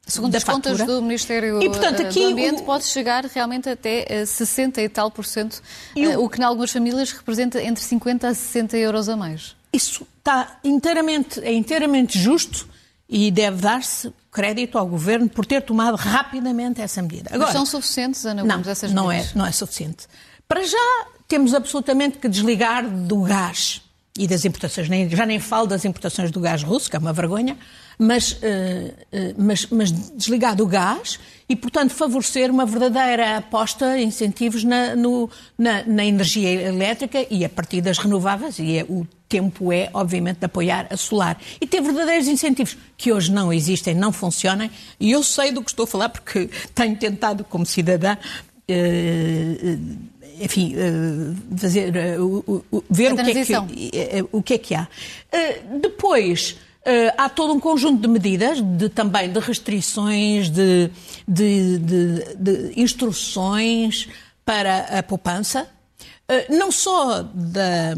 Segundo 0.08 0.34
as 0.34 0.42
fatura. 0.42 0.78
contas 0.78 0.86
do 0.86 1.02
Ministério 1.02 1.62
e, 1.62 1.68
portanto, 1.68 2.00
aqui, 2.00 2.20
do 2.20 2.26
Ambiente, 2.28 2.62
o... 2.62 2.64
pode 2.64 2.84
chegar 2.84 3.26
realmente 3.26 3.68
até 3.68 4.24
60 4.24 4.80
e 4.80 4.88
tal 4.88 5.10
por 5.10 5.24
cento, 5.24 5.62
o... 5.94 6.24
o 6.24 6.28
que 6.30 6.40
em 6.40 6.44
algumas 6.44 6.72
famílias 6.72 7.12
representa 7.12 7.62
entre 7.62 7.84
50 7.84 8.26
a 8.26 8.34
60 8.34 8.76
euros 8.78 9.08
a 9.08 9.16
mais. 9.16 9.54
Isso 9.70 10.06
está 10.16 10.58
inteiramente, 10.64 11.40
é 11.40 11.52
inteiramente 11.52 12.18
justo 12.18 12.66
e 13.08 13.30
deve 13.30 13.58
dar-se 13.58 14.12
crédito 14.32 14.78
ao 14.78 14.86
Governo 14.86 15.28
por 15.28 15.44
ter 15.44 15.62
tomado 15.62 15.96
rapidamente 15.96 16.80
essa 16.80 17.02
medida. 17.02 17.30
Agora, 17.30 17.44
Mas 17.44 17.52
são 17.52 17.66
suficientes, 17.66 18.24
Ana 18.24 18.42
Gomes, 18.42 18.66
não, 18.66 18.72
essas 18.72 18.92
não 18.92 19.08
medidas? 19.08 19.32
É, 19.34 19.38
não 19.38 19.46
é 19.46 19.52
suficiente. 19.52 20.06
Para 20.46 20.62
já 20.62 21.06
temos 21.26 21.54
absolutamente 21.54 22.18
que 22.18 22.28
desligar 22.28 22.88
do 22.88 23.22
gás 23.22 23.82
e 24.18 24.26
das 24.26 24.44
importações. 24.44 24.88
Já 25.10 25.25
nem 25.25 25.38
falo 25.38 25.66
das 25.66 25.84
importações 25.84 26.30
do 26.30 26.40
gás 26.40 26.62
russo, 26.62 26.90
que 26.90 26.96
é 26.96 26.98
uma 26.98 27.12
vergonha, 27.12 27.56
mas, 27.98 28.32
uh, 28.32 28.37
uh, 28.37 29.34
mas, 29.37 29.66
mas 29.66 29.90
desligar 29.90 30.54
do 30.54 30.66
gás 30.66 31.18
e, 31.48 31.56
portanto, 31.56 31.92
favorecer 31.92 32.50
uma 32.50 32.66
verdadeira 32.66 33.38
aposta, 33.38 33.98
incentivos 33.98 34.62
na, 34.62 34.94
no, 34.94 35.30
na, 35.56 35.82
na, 35.84 36.04
energia 36.04 36.50
elétrica 36.68 37.26
e 37.30 37.44
a 37.44 37.48
partir 37.48 37.80
das 37.80 37.98
renováveis. 37.98 38.58
E 38.58 38.78
é, 38.78 38.84
o 38.84 39.06
tempo 39.28 39.72
é, 39.72 39.90
obviamente, 39.92 40.38
de 40.38 40.44
apoiar 40.44 40.87
a 40.90 40.96
solar. 40.96 41.40
E 41.60 41.66
ter 41.66 41.80
verdadeiros 41.80 42.28
incentivos 42.28 42.76
que 42.96 43.12
hoje 43.12 43.32
não 43.32 43.52
existem, 43.52 43.94
não 43.94 44.12
funcionam. 44.12 44.70
E 45.00 45.10
eu 45.10 45.22
sei 45.22 45.50
do 45.50 45.62
que 45.62 45.70
estou 45.70 45.84
a 45.84 45.87
falar 45.87 46.08
porque 46.08 46.50
tenho 46.75 46.96
tentado, 46.96 47.44
como 47.44 47.66
cidadã, 47.66 48.16
uh, 48.16 49.88
enfim, 50.40 50.75
uh, 50.75 51.57
fazer, 51.57 51.92
uh, 52.18 52.64
uh, 52.71 52.85
ver 52.90 53.12
o 53.12 53.16
que, 53.16 53.23
é 53.23 53.45
que, 53.45 54.28
o 54.33 54.42
que, 54.42 54.54
é 54.54 54.59
que, 54.59 54.75
há. 54.75 54.88
depois, 55.80 56.57
há 57.16 57.28
todo 57.28 57.52
um 57.52 57.61
conjunto 57.61 58.00
de 58.00 58.09
medidas, 58.09 58.61
de, 58.61 58.88
também 58.88 59.30
de 59.30 59.38
restrições, 59.38 60.49
de, 60.49 60.90
de, 61.26 61.78
de 61.78 62.73
instruções 62.76 64.09
para 64.45 64.99
a 64.99 65.02
poupança, 65.02 65.68
não 66.49 66.71
só 66.71 67.23
da, 67.23 67.95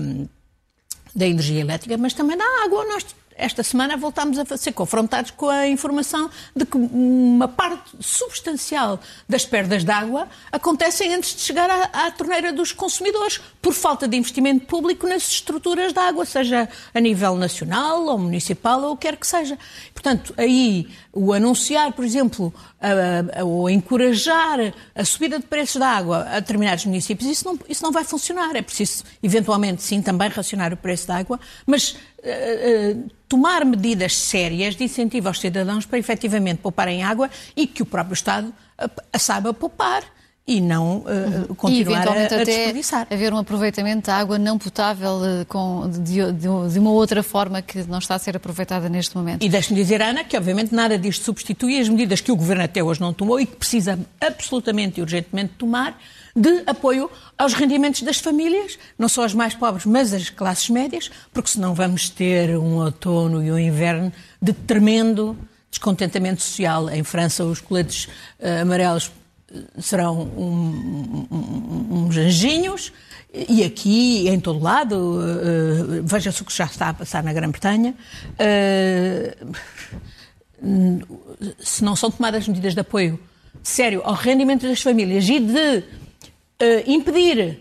da 1.14 1.26
energia 1.26 1.60
elétrica, 1.60 1.96
mas 1.96 2.14
também 2.14 2.36
da 2.36 2.44
água. 2.64 2.84
Nós 2.86 3.04
esta 3.40 3.62
semana 3.62 3.96
voltámos 3.96 4.38
a 4.38 4.56
ser 4.56 4.72
confrontados 4.72 5.30
com 5.30 5.48
a 5.48 5.66
informação 5.66 6.30
de 6.54 6.66
que 6.66 6.76
uma 6.76 7.48
parte 7.48 7.90
substancial 7.98 9.00
das 9.28 9.44
perdas 9.44 9.84
de 9.84 9.90
água 9.90 10.28
acontecem 10.52 11.14
antes 11.14 11.34
de 11.34 11.40
chegar 11.42 11.70
à, 11.70 12.06
à 12.06 12.10
torneira 12.10 12.52
dos 12.52 12.72
consumidores, 12.72 13.40
por 13.60 13.72
falta 13.72 14.06
de 14.06 14.16
investimento 14.16 14.66
público 14.66 15.06
nas 15.06 15.28
estruturas 15.28 15.92
de 15.92 15.98
água, 15.98 16.24
seja 16.24 16.68
a 16.94 17.00
nível 17.00 17.36
nacional 17.36 18.04
ou 18.04 18.18
municipal 18.18 18.82
ou 18.82 18.92
o 18.92 18.96
que 18.96 19.06
quer 19.06 19.16
que 19.16 19.26
seja. 19.26 19.58
Portanto, 19.92 20.34
aí 20.36 20.88
o 21.12 21.32
anunciar, 21.32 21.92
por 21.92 22.04
exemplo, 22.04 22.52
ou 23.44 23.68
encorajar 23.68 24.72
a 24.94 25.04
subida 25.04 25.38
de 25.38 25.46
preços 25.46 25.76
da 25.76 25.88
água 25.88 26.26
a 26.30 26.40
determinados 26.40 26.84
municípios, 26.84 27.28
isso 27.28 27.44
não, 27.44 27.58
isso 27.68 27.82
não 27.82 27.90
vai 27.90 28.04
funcionar. 28.04 28.54
É 28.54 28.62
preciso, 28.62 29.04
eventualmente, 29.22 29.82
sim, 29.82 30.00
também 30.00 30.28
racionar 30.28 30.72
o 30.72 30.76
preço 30.76 31.08
da 31.08 31.16
água, 31.16 31.40
mas 31.66 31.96
tomar 33.28 33.64
medidas 33.64 34.16
sérias 34.16 34.76
de 34.76 34.84
incentivo 34.84 35.28
aos 35.28 35.40
cidadãos 35.40 35.86
para 35.86 35.98
efetivamente 35.98 36.58
pouparem 36.58 37.02
água 37.02 37.30
e 37.56 37.66
que 37.66 37.82
o 37.82 37.86
próprio 37.86 38.14
Estado 38.14 38.52
saiba 39.18 39.54
poupar 39.54 40.04
e 40.50 40.60
não 40.60 40.98
uh, 40.98 41.54
continuar 41.54 42.06
e, 42.06 42.08
a, 42.08 42.40
a 42.40 42.44
desperdiçar. 42.44 43.06
haver 43.08 43.32
um 43.32 43.38
aproveitamento 43.38 44.06
da 44.06 44.16
água 44.16 44.36
não 44.36 44.58
potável 44.58 45.18
uh, 45.18 45.46
com, 45.46 45.88
de, 45.88 46.32
de, 46.32 46.72
de, 46.72 46.78
uma 46.78 46.90
outra 46.90 47.22
forma 47.22 47.62
que 47.62 47.84
não 47.84 47.98
está 47.98 48.16
a 48.16 48.18
ser 48.18 48.36
aproveitada 48.36 48.88
neste 48.88 49.16
momento. 49.16 49.44
E 49.44 49.48
deixe-me 49.48 49.80
dizer, 49.80 50.02
Ana, 50.02 50.24
que 50.24 50.36
obviamente 50.36 50.74
nada 50.74 50.98
disto 50.98 51.24
substitui 51.24 51.78
as 51.78 51.88
medidas 51.88 52.20
que 52.20 52.32
o 52.32 52.36
Governo 52.36 52.64
até 52.64 52.82
hoje 52.82 53.00
não 53.00 53.12
tomou 53.12 53.38
e 53.38 53.46
que 53.46 53.54
precisa 53.54 53.96
absolutamente 54.20 54.98
e 54.98 55.02
urgentemente 55.02 55.52
tomar 55.56 55.96
de 56.40 56.62
apoio 56.66 57.10
aos 57.36 57.52
rendimentos 57.52 58.00
das 58.02 58.18
famílias, 58.18 58.78
não 58.98 59.08
só 59.08 59.24
as 59.24 59.34
mais 59.34 59.54
pobres, 59.54 59.84
mas 59.84 60.14
as 60.14 60.30
classes 60.30 60.70
médias, 60.70 61.10
porque 61.32 61.50
senão 61.50 61.74
vamos 61.74 62.08
ter 62.08 62.56
um 62.56 62.76
outono 62.76 63.44
e 63.44 63.52
um 63.52 63.58
inverno 63.58 64.10
de 64.40 64.54
tremendo 64.54 65.36
descontentamento 65.70 66.42
social. 66.42 66.88
Em 66.88 67.04
França, 67.04 67.44
os 67.44 67.60
coletes 67.60 68.06
uh, 68.38 68.62
amarelos 68.62 69.12
serão 69.78 70.22
um, 70.22 71.26
um, 71.30 72.06
uns 72.06 72.16
anjinhos, 72.16 72.90
e 73.32 73.62
aqui, 73.62 74.26
em 74.28 74.40
todo 74.40 74.60
lado, 74.60 74.96
uh, 74.96 76.02
veja-se 76.02 76.40
o 76.40 76.44
que 76.44 76.56
já 76.56 76.64
está 76.64 76.88
a 76.88 76.94
passar 76.94 77.22
na 77.22 77.32
Grã-Bretanha. 77.34 77.94
Uh, 78.32 79.52
se 81.58 81.84
não 81.84 81.94
são 81.94 82.10
tomadas 82.10 82.48
medidas 82.48 82.74
de 82.74 82.80
apoio 82.80 83.18
sério 83.62 84.02
ao 84.04 84.14
rendimento 84.14 84.66
das 84.66 84.80
famílias 84.80 85.28
e 85.28 85.40
de 85.40 85.82
impedir 86.86 87.60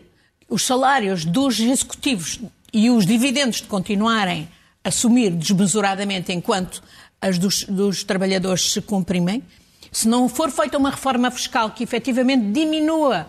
os 0.50 0.66
salários 0.66 1.26
dos 1.26 1.60
executivos 1.60 2.40
e 2.74 2.90
os 2.90 3.06
dividendos 3.06 3.58
de 3.58 3.68
continuarem 3.68 4.50
a 4.84 4.92
sumir 4.92 5.32
desmesuradamente 5.32 6.32
enquanto 6.32 6.82
as 7.22 7.38
dos, 7.38 7.64
dos 7.64 8.04
trabalhadores 8.04 8.72
se 8.72 8.82
comprimem, 8.82 9.44
se 9.92 10.08
não 10.08 10.30
for 10.30 10.50
feita 10.52 10.78
uma 10.78 10.92
reforma 10.92 11.30
fiscal 11.32 11.72
que 11.72 11.84
efetivamente 11.84 12.52
diminua 12.52 13.28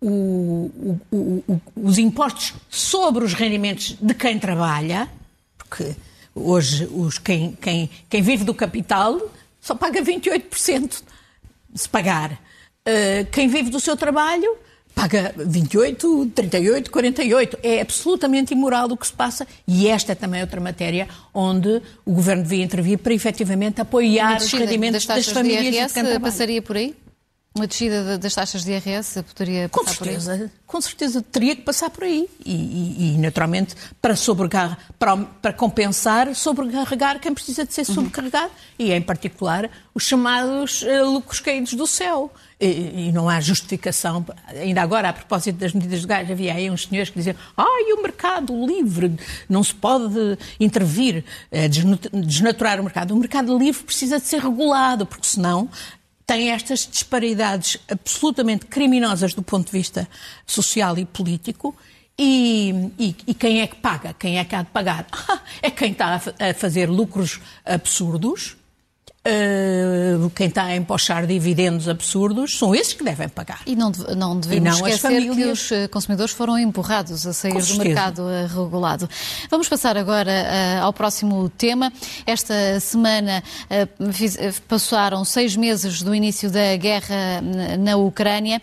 o, 0.00 1.00
o, 1.10 1.16
o, 1.16 1.60
os 1.76 1.98
impostos 1.98 2.54
sobre 2.68 3.24
os 3.24 3.32
rendimentos 3.32 3.96
de 4.00 4.14
quem 4.14 4.38
trabalha, 4.38 5.08
porque 5.56 5.96
hoje 6.34 6.86
os, 6.92 7.18
quem, 7.18 7.52
quem, 7.52 7.90
quem 8.08 8.22
vive 8.22 8.44
do 8.44 8.54
capital 8.54 9.20
só 9.60 9.74
paga 9.74 10.02
28% 10.02 11.02
se 11.74 11.88
pagar. 11.88 12.40
Uh, 12.86 13.26
quem 13.32 13.48
vive 13.48 13.70
do 13.70 13.80
seu 13.80 13.96
trabalho 13.96 14.56
paga 14.94 15.34
28, 15.36 16.32
38, 16.34 16.90
48. 16.90 17.58
É 17.62 17.82
absolutamente 17.82 18.54
imoral 18.54 18.88
o 18.90 18.96
que 18.96 19.06
se 19.06 19.12
passa 19.12 19.46
e 19.68 19.88
esta 19.88 20.12
é 20.12 20.14
também 20.14 20.40
outra 20.40 20.58
matéria 20.58 21.06
onde 21.34 21.82
o 22.04 22.12
Governo 22.12 22.42
devia 22.42 22.64
intervir 22.64 22.98
para 22.98 23.12
efetivamente 23.12 23.78
apoiar 23.78 24.38
os 24.38 24.50
rendimentos 24.50 25.04
das, 25.04 25.26
das 25.26 25.34
famílias 25.34 25.74
de 25.74 25.80
IRS 25.80 26.02
de 26.02 26.18
passaria 26.18 26.62
por 26.62 26.76
aí? 26.76 26.94
Uma 27.56 27.66
descida 27.66 28.18
das 28.18 28.34
taxas 28.34 28.62
de 28.62 28.70
IRS 28.70 29.22
poderia 29.22 29.66
passar 29.70 29.84
com 29.84 30.04
certeza, 30.04 30.36
por 30.36 30.42
aí? 30.42 30.50
Com 30.66 30.80
certeza, 30.82 31.22
teria 31.22 31.56
que 31.56 31.62
passar 31.62 31.88
por 31.88 32.04
aí. 32.04 32.28
E, 32.44 32.52
e, 32.52 33.14
e 33.14 33.18
naturalmente, 33.18 33.74
para, 34.00 34.14
sobrecarregar, 34.14 34.78
para, 34.98 35.16
para, 35.16 35.52
compensar, 35.54 36.34
sobrecarregar 36.34 37.18
quem 37.18 37.32
precisa 37.32 37.64
de 37.64 37.72
ser 37.72 37.88
uhum. 37.88 37.94
sobrecarregado. 37.94 38.48
Uhum. 38.48 38.50
E, 38.78 38.92
em 38.92 39.00
particular, 39.00 39.70
os 39.94 40.02
chamados 40.02 40.82
uh, 40.82 41.10
lucros 41.10 41.40
caídos 41.40 41.72
do 41.72 41.86
céu. 41.86 42.30
E, 42.60 43.08
e, 43.08 43.12
não 43.12 43.26
há 43.26 43.40
justificação. 43.40 44.24
Ainda 44.48 44.82
agora, 44.82 45.08
a 45.08 45.12
propósito 45.14 45.56
das 45.56 45.72
medidas 45.72 46.02
de 46.02 46.06
gás, 46.06 46.30
havia 46.30 46.52
aí 46.52 46.70
uns 46.70 46.84
senhores 46.84 47.08
que 47.08 47.16
diziam 47.16 47.36
ai, 47.56 47.92
o 47.92 48.02
mercado 48.02 48.66
livre, 48.66 49.14
não 49.48 49.64
se 49.64 49.74
pode 49.74 50.38
intervir, 50.60 51.24
é, 51.50 51.68
desnaturar 51.68 52.80
o 52.80 52.84
mercado. 52.84 53.14
O 53.14 53.16
mercado 53.16 53.56
livre 53.56 53.82
precisa 53.82 54.18
de 54.18 54.26
ser 54.26 54.42
regulado, 54.42 55.06
porque 55.06 55.26
senão 55.26 55.70
tem 56.26 56.50
estas 56.50 56.86
disparidades 56.86 57.78
absolutamente 57.88 58.66
criminosas 58.66 59.32
do 59.32 59.42
ponto 59.42 59.66
de 59.66 59.72
vista 59.72 60.08
social 60.44 60.98
e 60.98 61.04
político. 61.04 61.76
E, 62.18 62.90
e, 62.98 63.16
e, 63.26 63.34
quem 63.34 63.60
é 63.60 63.66
que 63.66 63.76
paga? 63.76 64.14
Quem 64.14 64.38
é 64.38 64.44
que 64.44 64.54
há 64.54 64.62
de 64.62 64.70
pagar? 64.70 65.06
é 65.62 65.70
quem 65.70 65.92
está 65.92 66.14
a, 66.14 66.54
fazer 66.54 66.88
lucros 66.88 67.40
absurdos 67.64 68.56
Uh, 69.26 70.30
quem 70.30 70.46
está 70.46 70.66
a 70.66 70.76
empochar 70.76 71.26
dividendos 71.26 71.88
absurdos 71.88 72.56
são 72.56 72.72
esses 72.72 72.92
que 72.92 73.02
devem 73.02 73.28
pagar. 73.28 73.60
E 73.66 73.74
não, 73.74 73.90
não 74.16 74.38
devemos 74.38 74.78
e 74.78 74.80
não 74.80 74.88
esquecer 74.88 75.34
que 75.34 75.44
os 75.46 75.72
eh, 75.72 75.88
consumidores 75.88 76.32
foram 76.32 76.56
empurrados 76.56 77.26
a 77.26 77.32
sair 77.32 77.60
do 77.60 77.76
mercado 77.76 78.22
uh, 78.22 78.46
regulado. 78.46 79.10
Vamos 79.50 79.68
passar 79.68 79.96
agora 79.96 80.30
uh, 80.30 80.84
ao 80.84 80.92
próximo 80.92 81.48
tema. 81.48 81.92
Esta 82.24 82.78
semana 82.78 83.42
fiz, 84.12 84.38
passaram 84.68 85.24
seis 85.24 85.56
meses 85.56 86.02
do 86.02 86.14
início 86.14 86.48
da 86.48 86.76
guerra 86.76 87.40
na 87.78 87.96
Ucrânia 87.96 88.62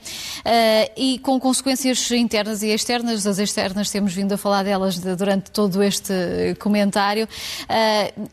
e 0.96 1.20
com 1.20 1.40
consequências 1.40 2.10
internas 2.12 2.64
e 2.64 2.68
externas. 2.68 3.28
As 3.28 3.38
externas 3.38 3.90
temos 3.90 4.14
vindo 4.14 4.34
a 4.34 4.38
falar 4.38 4.64
delas 4.64 4.98
durante 5.00 5.52
todo 5.52 5.84
este 5.84 6.14
comentário 6.60 7.28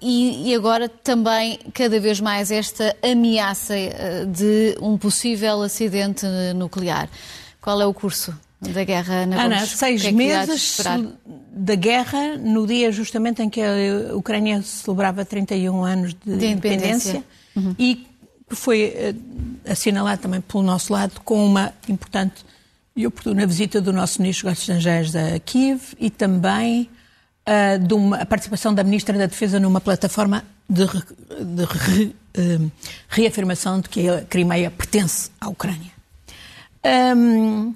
e, 0.00 0.50
e 0.50 0.54
agora 0.54 0.88
também 0.88 1.58
cada 1.72 1.98
vez 1.98 2.19
mais 2.20 2.50
esta 2.50 2.94
ameaça 3.02 3.74
eh, 3.74 4.24
de 4.26 4.76
um 4.80 4.96
possível 4.96 5.62
acidente 5.62 6.26
nuclear. 6.54 7.08
Qual 7.60 7.80
é 7.80 7.86
o 7.86 7.94
curso 7.94 8.34
da 8.60 8.84
guerra 8.84 9.26
na 9.26 9.44
Ana, 9.44 9.66
seis 9.66 10.04
é 10.04 10.12
meses 10.12 10.78
da 11.52 11.74
guerra, 11.74 12.36
no 12.36 12.66
dia 12.66 12.92
justamente 12.92 13.42
em 13.42 13.48
que 13.48 13.60
a 13.60 14.14
Ucrânia 14.14 14.62
celebrava 14.62 15.24
31 15.24 15.84
anos 15.84 16.14
de, 16.14 16.36
de 16.36 16.46
independência, 16.46 16.50
independência 16.50 17.24
uhum. 17.56 17.74
e 17.78 18.06
foi 18.50 18.92
eh, 18.94 19.14
assinalado 19.66 20.22
também 20.22 20.40
pelo 20.40 20.62
nosso 20.62 20.92
lado 20.92 21.20
com 21.24 21.44
uma 21.44 21.72
importante 21.88 22.44
e 22.94 23.06
oportuna 23.06 23.46
visita 23.46 23.80
do 23.80 23.92
nosso 23.92 24.20
ministro 24.20 24.50
dos 24.50 24.58
Estrangeiros 24.58 25.14
a 25.16 25.38
Kiev 25.38 25.94
e 25.98 26.10
também 26.10 26.90
uh, 27.46 27.94
uma, 27.94 28.18
a 28.18 28.26
participação 28.26 28.74
da 28.74 28.82
Ministra 28.84 29.16
da 29.16 29.26
Defesa 29.26 29.58
numa 29.60 29.80
plataforma 29.80 30.44
de, 30.68 30.86
de 31.44 31.64
re, 31.64 32.04
uh, 32.38 32.70
reafirmação 33.08 33.80
de 33.80 33.88
que 33.88 34.08
a 34.08 34.22
Crimeia 34.22 34.70
pertence 34.70 35.30
à 35.40 35.48
Ucrânia. 35.48 35.92
Um, 36.84 37.74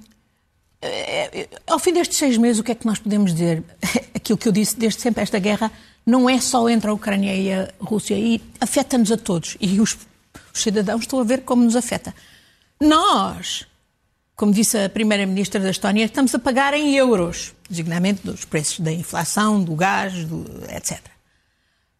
ao 1.67 1.79
fim 1.79 1.93
destes 1.93 2.17
seis 2.17 2.37
meses, 2.37 2.59
o 2.59 2.63
que 2.63 2.71
é 2.71 2.75
que 2.75 2.85
nós 2.85 2.99
podemos 2.99 3.33
dizer? 3.33 3.63
Aquilo 4.13 4.37
que 4.37 4.47
eu 4.47 4.51
disse 4.51 4.77
desde 4.77 5.01
sempre, 5.01 5.23
esta 5.23 5.39
guerra 5.39 5.71
não 6.05 6.29
é 6.29 6.39
só 6.39 6.69
entre 6.69 6.89
a 6.89 6.93
Ucrânia 6.93 7.35
e 7.35 7.51
a 7.51 7.69
Rússia, 7.79 8.15
e 8.15 8.41
afeta-nos 8.59 9.11
a 9.11 9.17
todos. 9.17 9.57
E 9.59 9.79
os, 9.79 9.97
os 10.53 10.61
cidadãos 10.61 11.01
estão 11.01 11.19
a 11.19 11.23
ver 11.23 11.41
como 11.41 11.63
nos 11.63 11.75
afeta. 11.75 12.13
Nós, 12.79 13.65
como 14.35 14.53
disse 14.53 14.77
a 14.77 14.89
Primeira-Ministra 14.89 15.59
da 15.59 15.69
Estónia, 15.69 16.05
estamos 16.05 16.35
a 16.35 16.39
pagar 16.39 16.73
em 16.73 16.95
euros, 16.95 17.53
designadamente 17.69 18.21
dos 18.23 18.45
preços 18.45 18.79
da 18.79 18.91
inflação, 18.91 19.63
do 19.63 19.75
gás, 19.75 20.25
do, 20.25 20.45
etc. 20.69 21.14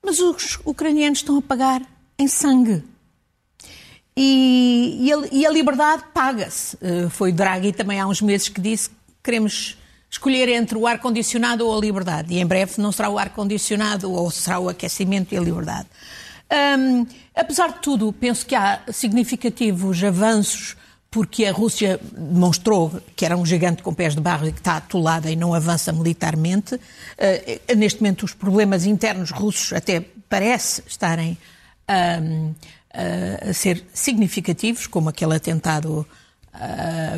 Mas 0.06 0.20
os 0.20 0.60
ucranianos 0.64 1.20
estão 1.20 1.38
a 1.38 1.42
pagar 1.42 1.82
em 2.20 2.28
sangue. 2.28 2.84
E, 4.16 4.98
e, 5.02 5.12
a, 5.12 5.18
e 5.32 5.46
a, 5.48 5.50
liberdade 5.50 6.04
paga-se. 6.14 6.76
Uh, 6.76 7.10
foi 7.10 7.32
Draghi 7.32 7.74
também 7.74 8.00
há 8.00 8.06
uns 8.06 8.22
meses 8.22 8.48
que 8.48 8.62
disse 8.62 8.90
que 8.90 8.96
queremos 9.24 9.78
escolher 10.10 10.48
entre 10.50 10.78
o 10.78 10.86
ar-condicionado 10.86 11.66
ou 11.66 11.76
a 11.76 11.82
liberdade. 11.82 12.34
E 12.36 12.40
em 12.40 12.46
breve 12.46 12.74
não 12.78 12.92
será 12.92 13.10
o 13.10 13.18
ar-condicionado 13.18 14.12
ou 14.12 14.30
será 14.30 14.60
o 14.60 14.70
aquecimento 14.70 15.34
e 15.34 15.38
a 15.38 15.42
liberdade. 15.42 15.88
Um, 16.80 17.08
apesar 17.36 17.74
de 17.74 17.80
tudo, 17.80 18.14
penso 18.14 18.46
que 18.46 18.54
há 18.54 18.82
significativos 18.92 20.04
avanços 20.04 20.78
porque 21.16 21.46
a 21.46 21.54
Rússia 21.54 21.98
demonstrou 22.12 22.92
que 23.16 23.24
era 23.26 23.38
um 23.38 23.46
gigante 23.46 23.82
com 23.82 23.94
pés 23.94 24.14
de 24.14 24.20
barro 24.20 24.50
e 24.50 24.52
que 24.52 24.60
está 24.60 24.76
atolada 24.76 25.32
e 25.32 25.36
não 25.38 25.54
avança 25.54 25.94
militarmente. 25.94 26.76
Uh, 26.76 27.74
neste 27.78 28.02
momento, 28.02 28.24
os 28.24 28.34
problemas 28.34 28.86
internos 28.86 29.32
russos 29.32 29.72
até 29.72 30.04
parece 30.28 30.84
estarem 30.86 31.38
um, 31.90 32.50
uh, 32.50 33.50
a 33.50 33.54
ser 33.54 33.82
significativos, 33.94 34.88
como 34.88 35.08
aquele 35.08 35.34
atentado 35.34 36.06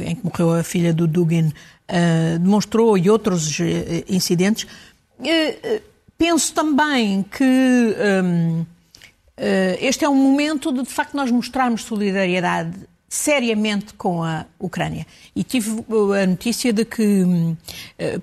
em 0.05 0.15
que 0.15 0.23
morreu 0.23 0.53
a 0.53 0.63
filha 0.63 0.93
do 0.93 1.07
Dugin 1.07 1.51
demonstrou 2.39 2.97
e 2.97 3.07
outros 3.07 3.59
incidentes. 4.09 4.65
penso 6.17 6.53
também 6.53 7.21
que 7.21 7.95
este 9.79 10.03
é 10.03 10.09
um 10.09 10.15
momento 10.15 10.73
de, 10.73 10.81
de 10.81 10.89
facto, 10.89 11.15
nós 11.15 11.29
mostrarmos 11.29 11.83
solidariedade 11.83 12.73
seriamente 13.07 13.93
com 13.93 14.23
a 14.23 14.45
Ucrânia. 14.59 15.05
E 15.35 15.43
tive 15.43 15.83
uh, 15.87 16.13
a 16.13 16.25
notícia 16.25 16.73
de 16.73 16.83
que 16.83 17.23
uh, 17.23 17.55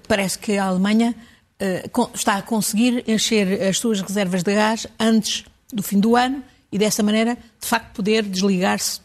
parece 0.07 0.39
que 0.39 0.59
a 0.59 0.65
Alemanha 0.65 1.15
uh, 1.61 2.11
está 2.15 2.37
a 2.37 2.43
conseguir 2.43 3.05
encher 3.09 3.63
as 3.63 3.79
suas 3.79 4.01
reservas 4.01 4.43
de 4.43 4.55
gás 4.55 4.87
antes 4.99 5.45
do 5.73 5.83
fim 5.83 5.99
do 5.99 6.17
ano 6.17 6.43
e 6.71 6.79
dessa 6.79 7.03
maneira, 7.03 7.37
de 7.61 7.67
facto, 7.67 7.95
poder 7.95 8.25
desligar-se 8.25 9.01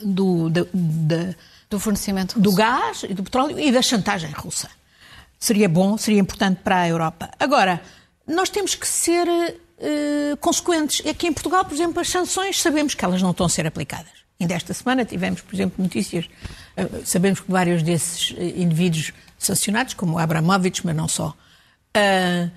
do, 0.00 0.50
do, 0.50 0.68
do 1.70 1.78
fornecimento 1.78 2.38
do 2.40 2.52
gás 2.54 3.04
e 3.08 3.14
do 3.14 3.22
petróleo 3.22 3.58
e 3.58 3.70
da 3.70 3.82
chantagem 3.82 4.30
russa. 4.30 4.68
Seria 5.38 5.68
bom, 5.68 5.96
seria 5.98 6.20
importante 6.20 6.60
para 6.62 6.80
a 6.80 6.88
Europa. 6.88 7.30
Agora, 7.38 7.82
nós 8.26 8.48
temos 8.48 8.74
que 8.74 8.88
ser 8.88 9.28
uh, 9.28 10.36
consequentes. 10.38 11.06
Aqui 11.06 11.26
em 11.26 11.32
Portugal, 11.32 11.64
por 11.64 11.74
exemplo, 11.74 12.00
as 12.00 12.08
sanções 12.08 12.60
sabemos 12.60 12.94
que 12.94 13.04
elas 13.04 13.22
não 13.22 13.30
estão 13.30 13.46
a 13.46 13.48
ser 13.48 13.66
aplicadas. 13.66 14.25
Ainda 14.38 14.54
esta 14.54 14.74
semana 14.74 15.04
tivemos, 15.04 15.40
por 15.40 15.54
exemplo, 15.54 15.82
notícias, 15.82 16.28
eh, 16.76 16.86
sabemos 17.04 17.40
que 17.40 17.50
vários 17.50 17.82
desses 17.82 18.34
eh, 18.36 18.54
indivíduos 18.56 19.12
sancionados, 19.38 19.94
como 19.94 20.18
Abramovich, 20.18 20.84
mas 20.84 20.94
não 20.94 21.08
só, 21.08 21.34
uh, 21.96 22.50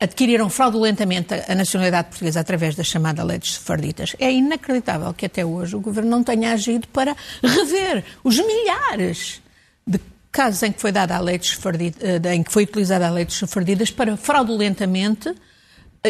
adquiriram 0.00 0.48
fraudulentamente 0.48 1.34
a 1.34 1.54
nacionalidade 1.54 2.08
portuguesa 2.08 2.40
através 2.40 2.76
da 2.76 2.84
chamada 2.84 3.24
lei 3.24 3.38
dos 3.38 3.54
sefarditas. 3.54 4.14
É 4.18 4.30
inacreditável 4.30 5.12
que 5.12 5.26
até 5.26 5.44
hoje 5.44 5.74
o 5.74 5.80
governo 5.80 6.10
não 6.10 6.22
tenha 6.22 6.52
agido 6.52 6.86
para 6.88 7.16
rever 7.42 8.04
os 8.22 8.38
milhares 8.38 9.42
de 9.84 10.00
casos 10.30 10.62
em 10.62 10.70
que 10.70 10.80
foi 10.80 10.92
dada 10.92 11.16
a 11.16 11.20
lei 11.20 11.38
dos 11.38 11.58
em 12.32 12.42
que 12.44 12.52
foi 12.52 12.62
utilizada 12.62 13.08
a 13.08 13.10
lei 13.10 13.24
dos 13.24 13.38
sefarditas 13.38 13.90
para 13.90 14.16
fraudulentamente 14.16 15.34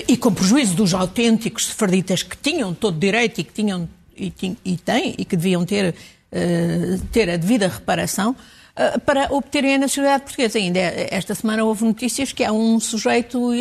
e 0.07 0.17
com 0.19 0.35
prejuízo 0.35 0.75
dos 0.75 0.93
autênticos 0.93 1.69
sefarditas 1.69 2.23
que 2.23 2.37
tinham 2.37 2.75
todo 2.75 2.99
direito 2.99 3.41
e 3.41 3.45
que 3.45 3.53
tinham 3.53 3.89
e, 4.19 4.57
e 4.65 4.77
têm 4.77 5.15
e 5.17 5.25
que 5.25 5.37
deviam 5.37 5.65
ter, 5.65 5.95
uh, 5.95 7.07
ter 7.13 7.31
a 7.31 7.37
devida 7.37 7.69
reparação 7.69 8.31
uh, 8.33 9.01
para 9.01 9.33
obterem 9.33 9.75
a 9.75 9.79
nacionalidade 9.79 10.25
portuguesa. 10.25 10.59
Ainda 10.59 10.79
esta 10.79 11.35
semana 11.35 11.65
houve 11.65 11.85
notícias 11.85 12.33
que 12.33 12.45
há 12.45 12.53
um 12.53 12.81
sujeito 12.81 13.39
uh, 13.39 13.55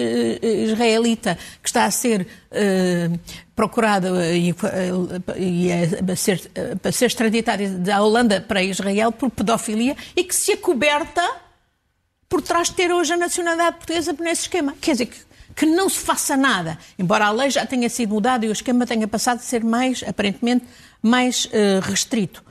israelita 0.45 1.37
que 1.61 1.69
está 1.69 1.85
a 1.85 1.91
ser 1.91 2.27
procurado 3.55 4.23
e, 4.23 4.55
e 5.37 5.71
a, 5.71 6.15
ser, 6.15 6.49
a 6.83 6.91
ser 6.91 7.05
extraditado 7.05 7.67
da 7.79 8.01
Holanda 8.01 8.41
para 8.41 8.63
Israel 8.63 9.11
por 9.11 9.29
pedofilia 9.29 9.95
e 10.15 10.23
que 10.23 10.35
se 10.35 10.53
acoberta 10.53 11.23
por 12.29 12.41
trás 12.41 12.69
de 12.69 12.75
ter 12.75 12.91
hoje 12.91 13.13
a 13.13 13.17
nacionalidade 13.17 13.77
portuguesa 13.77 14.15
nesse 14.19 14.43
esquema. 14.43 14.75
Quer 14.81 14.91
dizer, 14.91 15.05
que 15.07 15.26
que 15.57 15.65
não 15.65 15.89
se 15.89 15.97
faça 15.97 16.37
nada, 16.37 16.77
embora 16.99 17.25
a 17.25 17.31
lei 17.31 17.49
já 17.49 17.65
tenha 17.65 17.89
sido 17.89 18.13
mudada 18.13 18.45
e 18.45 18.49
o 18.49 18.51
esquema 18.51 18.85
tenha 18.85 19.07
passado 19.07 19.39
a 19.39 19.41
ser 19.41 19.63
mais, 19.63 20.03
aparentemente, 20.07 20.63
mais 21.01 21.45
uh, 21.45 21.79
restrito 21.81 22.43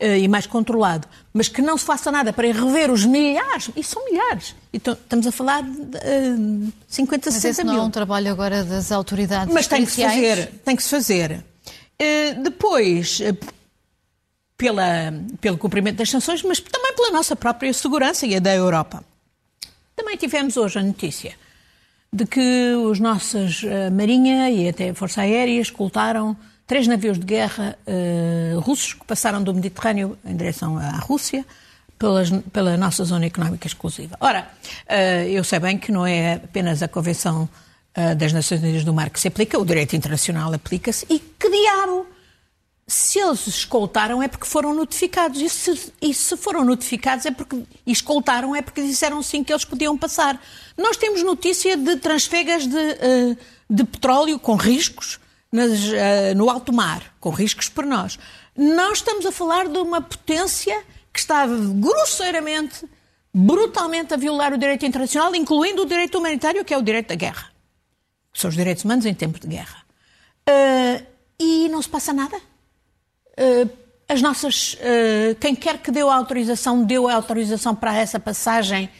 uh, 0.00 0.16
e 0.16 0.26
mais 0.26 0.46
controlado, 0.46 1.06
mas 1.30 1.46
que 1.46 1.60
não 1.60 1.76
se 1.76 1.84
faça 1.84 2.10
nada 2.10 2.32
para 2.32 2.50
rever 2.50 2.90
os 2.90 3.04
milhares, 3.04 3.70
e 3.76 3.84
são 3.84 4.02
milhares, 4.06 4.56
então, 4.72 4.94
estamos 4.94 5.26
a 5.26 5.32
falar 5.32 5.62
de 5.62 5.68
uh, 5.68 6.72
50, 6.88 7.30
mas 7.30 7.42
60 7.42 7.64
mil. 7.64 7.74
não 7.74 7.82
é 7.82 7.84
um 7.84 7.90
trabalho 7.90 8.32
agora 8.32 8.64
das 8.64 8.90
autoridades 8.90 9.52
Mas 9.52 9.66
tem 9.66 9.84
que 9.84 9.92
se 9.92 10.02
fazer, 10.02 10.46
tem 10.64 10.74
que 10.74 10.82
se 10.82 10.88
fazer. 10.88 11.44
Uh, 12.00 12.42
depois, 12.42 13.20
pela, 14.56 15.12
pelo 15.38 15.58
cumprimento 15.58 15.96
das 15.96 16.08
sanções, 16.08 16.42
mas 16.42 16.60
também 16.60 16.94
pela 16.94 17.10
nossa 17.10 17.36
própria 17.36 17.74
segurança 17.74 18.24
e 18.24 18.34
a 18.34 18.38
da 18.38 18.54
Europa. 18.54 19.04
Também 19.94 20.16
tivemos 20.16 20.56
hoje 20.56 20.78
a 20.78 20.82
notícia 20.82 21.43
de 22.14 22.26
que 22.26 22.74
os 22.76 23.00
nossos 23.00 23.64
uh, 23.64 23.90
Marinha 23.92 24.48
e 24.48 24.68
até 24.68 24.90
a 24.90 24.94
Força 24.94 25.22
Aérea 25.22 25.60
escoltaram 25.60 26.36
três 26.64 26.86
navios 26.86 27.18
de 27.18 27.26
guerra 27.26 27.76
uh, 27.88 28.60
russos 28.60 28.94
que 28.94 29.04
passaram 29.04 29.42
do 29.42 29.52
Mediterrâneo 29.52 30.16
em 30.24 30.36
direção 30.36 30.78
à 30.78 30.96
Rússia 30.98 31.44
pelas, 31.98 32.30
pela 32.52 32.76
nossa 32.76 33.04
zona 33.04 33.26
económica 33.26 33.66
exclusiva. 33.66 34.16
Ora, 34.20 34.48
uh, 34.88 35.26
eu 35.26 35.42
sei 35.42 35.58
bem 35.58 35.76
que 35.76 35.90
não 35.90 36.06
é 36.06 36.34
apenas 36.34 36.82
a 36.82 36.88
Convenção 36.88 37.48
das 38.18 38.32
Nações 38.32 38.60
Unidas 38.60 38.82
do 38.82 38.92
Mar 38.92 39.08
que 39.08 39.20
se 39.20 39.28
aplica, 39.28 39.56
o 39.56 39.64
direito 39.64 39.94
internacional 39.94 40.52
aplica-se 40.52 41.06
e 41.08 41.20
que 41.20 41.48
diabo 41.48 42.04
se 42.86 43.18
eles 43.18 43.46
escoltaram 43.46 44.22
é 44.22 44.28
porque 44.28 44.46
foram 44.46 44.74
notificados. 44.74 45.40
E 45.40 45.48
se, 45.48 45.92
e 46.00 46.12
se, 46.12 46.36
foram 46.36 46.64
notificados 46.64 47.24
é 47.24 47.30
porque, 47.30 47.62
e 47.86 47.92
escoltaram 47.92 48.54
é 48.54 48.60
porque 48.60 48.82
disseram 48.82 49.22
sim 49.22 49.42
que 49.42 49.52
eles 49.52 49.64
podiam 49.64 49.96
passar. 49.96 50.40
Nós 50.76 50.96
temos 50.96 51.22
notícia 51.22 51.76
de 51.76 51.96
transfegas 51.96 52.66
de, 52.66 52.76
uh, 52.76 53.36
de 53.70 53.84
petróleo 53.84 54.38
com 54.38 54.54
riscos 54.54 55.18
nas, 55.50 55.70
uh, 55.70 56.34
no 56.36 56.50
alto 56.50 56.72
mar, 56.72 57.14
com 57.18 57.30
riscos 57.30 57.68
para 57.68 57.86
nós. 57.86 58.18
Nós 58.56 58.98
estamos 58.98 59.24
a 59.24 59.32
falar 59.32 59.68
de 59.68 59.78
uma 59.78 60.02
potência 60.02 60.84
que 61.12 61.20
está 61.20 61.46
grosseiramente, 61.46 62.84
brutalmente 63.32 64.12
a 64.12 64.16
violar 64.16 64.52
o 64.52 64.58
direito 64.58 64.84
internacional, 64.84 65.34
incluindo 65.34 65.82
o 65.82 65.86
direito 65.86 66.18
humanitário, 66.18 66.64
que 66.64 66.74
é 66.74 66.78
o 66.78 66.82
direito 66.82 67.08
da 67.08 67.14
guerra. 67.14 67.50
São 68.32 68.50
os 68.50 68.56
direitos 68.56 68.84
humanos 68.84 69.06
em 69.06 69.14
tempo 69.14 69.40
de 69.40 69.46
guerra. 69.46 69.84
Uh, 70.48 71.06
e 71.38 71.68
não 71.68 71.80
se 71.80 71.88
passa 71.88 72.12
nada. 72.12 72.38
Uh, 73.38 73.70
as 74.08 74.20
nossas. 74.20 74.74
Uh, 74.74 75.34
quem 75.40 75.54
quer 75.54 75.78
que 75.78 75.90
deu 75.90 76.10
a 76.10 76.16
autorização, 76.16 76.84
deu 76.84 77.08
a 77.08 77.14
autorização 77.14 77.74
para 77.74 77.96
essa 77.96 78.20
passagem 78.20 78.90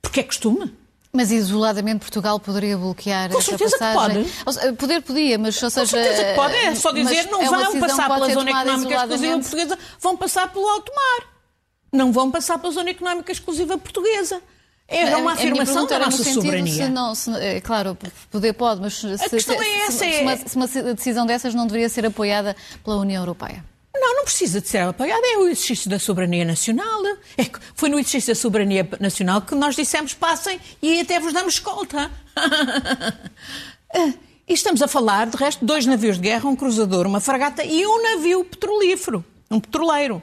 porque 0.00 0.20
é 0.20 0.22
costume. 0.22 0.72
Mas 1.14 1.30
isoladamente 1.30 1.98
Portugal 1.98 2.40
poderia 2.40 2.76
bloquear 2.78 3.30
Com 3.30 3.38
essa 3.38 3.58
passagem? 3.58 4.24
Que 4.24 4.44
pode. 4.44 4.76
Poder 4.76 5.02
podia, 5.02 5.38
mas 5.38 5.62
ou 5.62 5.68
seja. 5.68 5.84
Com 5.84 5.90
certeza 5.90 6.24
que 6.24 6.34
pode, 6.34 6.56
é 6.56 6.74
só 6.74 6.90
dizer 6.90 7.30
não 7.30 7.42
é 7.42 7.48
vão 7.48 7.80
passar 7.80 8.08
pela 8.08 8.32
zona 8.32 8.50
económica 8.50 8.94
exclusiva 8.94 9.38
portuguesa, 9.38 9.78
vão 10.00 10.16
passar 10.16 10.52
pelo 10.52 10.66
alto 10.66 10.92
mar. 10.94 11.28
Não 11.92 12.10
vão 12.10 12.30
passar 12.30 12.58
pela 12.58 12.72
zona 12.72 12.88
económica 12.88 13.30
exclusiva 13.30 13.76
portuguesa. 13.76 14.40
É 14.88 15.14
uma 15.16 15.32
afirmação 15.32 15.86
da 15.86 15.98
nossa 15.98 16.24
soberania. 16.24 16.86
Se 16.86 16.88
não, 16.90 17.14
se, 17.14 17.30
é, 17.36 17.60
claro, 17.60 17.96
poder 18.30 18.54
pode, 18.54 18.80
mas 18.80 18.94
se, 18.94 19.12
é 19.12 19.18
se, 19.18 20.04
é... 20.04 20.22
uma, 20.22 20.36
se 20.36 20.56
uma 20.56 20.94
decisão 20.94 21.26
dessas 21.26 21.54
não 21.54 21.66
deveria 21.66 21.88
ser 21.88 22.06
apoiada 22.06 22.56
pela 22.82 22.96
União 22.96 23.22
Europeia. 23.22 23.64
Não, 23.94 24.16
não 24.16 24.24
precisa 24.24 24.60
de 24.60 24.68
ser 24.68 24.78
apoiada, 24.78 25.22
é 25.26 25.36
o 25.38 25.46
exercício 25.46 25.90
da 25.90 25.98
soberania 25.98 26.44
nacional. 26.44 27.02
É, 27.36 27.44
foi 27.74 27.88
no 27.88 27.98
exercício 27.98 28.34
da 28.34 28.40
soberania 28.40 28.88
nacional 28.98 29.42
que 29.42 29.54
nós 29.54 29.76
dissemos 29.76 30.14
passem 30.14 30.58
e 30.80 31.00
até 31.00 31.20
vos 31.20 31.32
damos 31.32 31.54
escolta. 31.54 32.10
e 34.48 34.52
estamos 34.54 34.80
a 34.80 34.88
falar, 34.88 35.26
de 35.26 35.36
resto, 35.36 35.64
dois 35.64 35.84
navios 35.84 36.16
de 36.16 36.22
guerra, 36.22 36.48
um 36.48 36.56
cruzador, 36.56 37.06
uma 37.06 37.20
fragata 37.20 37.62
e 37.64 37.86
um 37.86 38.02
navio 38.02 38.44
petrolífero, 38.44 39.24
um 39.50 39.60
petroleiro. 39.60 40.22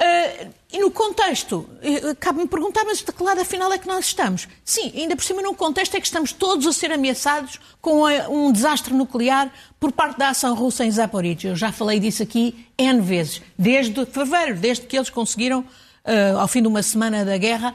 Uh, 0.00 0.54
e 0.72 0.78
no 0.78 0.92
contexto, 0.92 1.56
uh, 1.56 2.16
cabe-me 2.20 2.46
perguntar, 2.46 2.84
mas 2.84 2.98
de 2.98 3.10
que 3.10 3.20
lado 3.20 3.40
afinal 3.40 3.72
é 3.72 3.78
que 3.78 3.88
nós 3.88 4.06
estamos? 4.06 4.46
Sim, 4.64 4.92
ainda 4.94 5.16
por 5.16 5.24
cima 5.24 5.42
num 5.42 5.54
contexto 5.54 5.96
é 5.96 6.00
que 6.00 6.06
estamos 6.06 6.32
todos 6.32 6.68
a 6.68 6.72
ser 6.72 6.92
ameaçados 6.92 7.58
com 7.80 8.02
uh, 8.02 8.30
um 8.30 8.52
desastre 8.52 8.94
nuclear 8.94 9.52
por 9.80 9.90
parte 9.90 10.16
da 10.16 10.28
ação 10.28 10.54
russa 10.54 10.84
em 10.84 10.90
Zaporizhia. 10.90 11.50
Eu 11.50 11.56
já 11.56 11.72
falei 11.72 11.98
disso 11.98 12.22
aqui 12.22 12.64
N 12.78 13.00
vezes, 13.00 13.42
desde 13.58 14.06
fevereiro, 14.06 14.60
desde 14.60 14.86
que 14.86 14.96
eles 14.96 15.10
conseguiram, 15.10 15.60
uh, 15.60 16.38
ao 16.38 16.46
fim 16.46 16.62
de 16.62 16.68
uma 16.68 16.82
semana 16.82 17.24
da 17.24 17.36
guerra, 17.36 17.74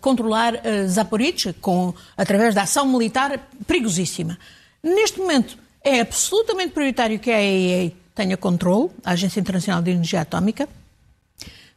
controlar 0.00 0.54
uh, 0.54 0.88
Zaporizhia 0.88 1.54
com, 1.60 1.92
através 2.16 2.54
da 2.54 2.62
ação 2.62 2.86
militar 2.86 3.38
perigosíssima. 3.66 4.38
Neste 4.82 5.18
momento 5.20 5.58
é 5.84 6.00
absolutamente 6.00 6.70
prioritário 6.70 7.18
que 7.18 7.30
a 7.30 7.36
AEA 7.36 7.92
tenha 8.14 8.36
controle, 8.38 8.90
a 9.04 9.12
Agência 9.12 9.38
Internacional 9.38 9.82
de 9.82 9.90
Energia 9.90 10.22
Atómica, 10.22 10.66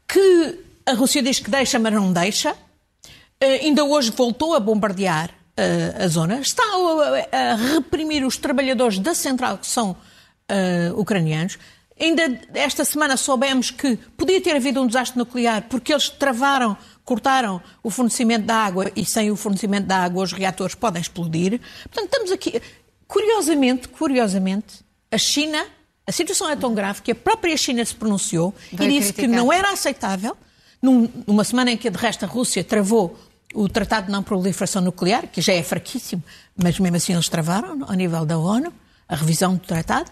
que 0.08 0.60
a 0.86 0.94
Rússia 0.94 1.22
diz 1.22 1.40
que 1.40 1.50
deixa, 1.50 1.80
mas 1.80 1.94
não 1.94 2.12
deixa. 2.14 2.52
Uh, 2.52 3.62
ainda 3.62 3.84
hoje 3.84 4.12
voltou 4.12 4.54
a 4.54 4.60
bombardear 4.60 5.30
uh, 5.30 6.04
a 6.04 6.08
zona. 6.08 6.40
Está 6.40 6.64
a, 6.64 7.38
a, 7.38 7.56
reprimir 7.56 8.26
os 8.26 8.38
trabalhadores 8.38 9.00
da 9.00 9.14
central, 9.14 9.58
que 9.58 9.68
são 9.68 9.92
uh, 9.92 11.00
ucranianos. 11.00 11.58
Ainda 12.00 12.40
esta 12.54 12.84
semana 12.84 13.16
soubemos 13.16 13.72
que 13.72 13.96
podia 14.18 14.42
ter 14.42 14.56
havido 14.56 14.82
um 14.82 14.88
desastre 14.88 15.18
nuclear 15.18 15.64
porque 15.70 15.94
eles 15.94 16.10
travaram, 16.10 16.78
cortaram 17.06 17.62
o 17.82 17.90
fornecimento 17.90 18.46
da 18.46 18.56
água 18.56 18.92
e 18.98 19.06
sem 19.06 19.32
o 19.32 19.36
fornecimento 19.38 19.86
da 19.86 20.00
água 20.00 20.24
os 20.24 20.34
reatores 20.34 20.76
podem 20.76 21.02
explodir. 21.02 21.62
Portanto, 21.84 22.06
estamos 22.06 22.32
aqui. 22.32 22.62
Curiosamente, 23.08 23.88
curiosamente, 23.88 24.84
a 25.10 25.18
China 25.18 25.66
a 26.08 26.12
situação 26.12 26.50
é 26.50 26.56
tão 26.56 26.74
grave 26.74 27.02
que 27.02 27.12
a 27.12 27.16
própria 27.16 27.56
China 27.58 27.84
se 27.84 27.96
pronunciou 27.96 28.54
Vai 28.72 28.88
e 28.88 29.00
disse 29.00 29.14
criticar. 29.14 29.30
que 29.30 29.36
não 29.36 29.52
era 29.52 29.72
aceitável, 29.72 30.38
num, 30.82 31.10
numa 31.26 31.44
semana 31.44 31.72
em 31.72 31.78
que, 31.78 31.90
de 31.90 31.98
resto, 31.98 32.26
a 32.26 32.28
Rússia 32.28 32.64
travou 32.64 33.18
o 33.54 33.68
Tratado 33.70 34.08
de 34.08 34.12
Não 34.12 34.22
Proliferação 34.22 34.82
Nuclear, 34.82 35.28
que 35.28 35.42
já 35.42 35.54
é 35.54 35.64
fraquíssimo, 35.64 36.22
mas 36.56 36.78
mesmo 36.80 36.98
assim 36.98 37.14
eles 37.14 37.30
travaram, 37.30 37.84
ao 37.88 37.94
nível 37.94 38.26
da 38.26 38.38
ONU, 38.38 38.72
a 39.08 39.16
revisão 39.16 39.56
do 39.56 39.60
tratado, 39.60 40.12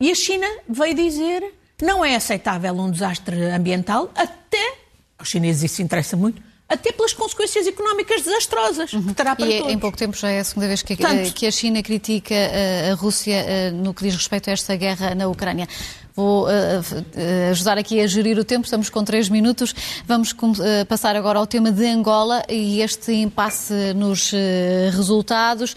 e 0.00 0.10
a 0.10 0.14
China 0.14 0.46
veio 0.68 0.94
dizer 0.94 1.54
não 1.82 2.04
é 2.04 2.14
aceitável 2.14 2.72
um 2.74 2.90
desastre 2.90 3.50
ambiental, 3.50 4.10
até, 4.14 4.76
aos 5.18 5.28
chineses 5.28 5.72
isso 5.72 5.82
interessa 5.82 6.16
muito, 6.16 6.40
até 6.74 6.92
pelas 6.92 7.12
consequências 7.12 7.66
económicas 7.66 8.22
desastrosas 8.22 8.92
uhum. 8.92 9.02
que 9.04 9.14
terá 9.14 9.34
para 9.34 9.46
e 9.46 9.58
todos. 9.58 9.72
em 9.72 9.78
pouco 9.78 9.96
tempo 9.96 10.16
já 10.16 10.28
é 10.28 10.40
a 10.40 10.44
segunda 10.44 10.66
vez 10.66 10.82
que, 10.82 10.96
Tanto, 10.96 11.32
que 11.32 11.46
a 11.46 11.50
China 11.50 11.82
critica 11.82 12.34
a, 12.34 12.92
a 12.92 12.94
Rússia 12.94 13.44
uh, 13.44 13.74
no 13.74 13.94
que 13.94 14.04
diz 14.04 14.14
respeito 14.14 14.50
a 14.50 14.52
esta 14.52 14.76
guerra 14.76 15.14
na 15.14 15.28
Ucrânia. 15.28 15.68
Vou 16.16 16.44
uh, 16.44 16.46
uh, 16.46 17.50
ajudar 17.50 17.76
aqui 17.76 18.00
a 18.00 18.06
gerir 18.06 18.38
o 18.38 18.44
tempo, 18.44 18.64
estamos 18.64 18.88
com 18.88 19.02
três 19.02 19.28
minutos. 19.28 19.74
Vamos 20.06 20.30
uh, 20.30 20.86
passar 20.88 21.16
agora 21.16 21.40
ao 21.40 21.46
tema 21.46 21.72
de 21.72 21.84
Angola 21.86 22.44
e 22.48 22.80
este 22.80 23.12
impasse 23.12 23.92
nos 23.94 24.32
resultados. 24.92 25.76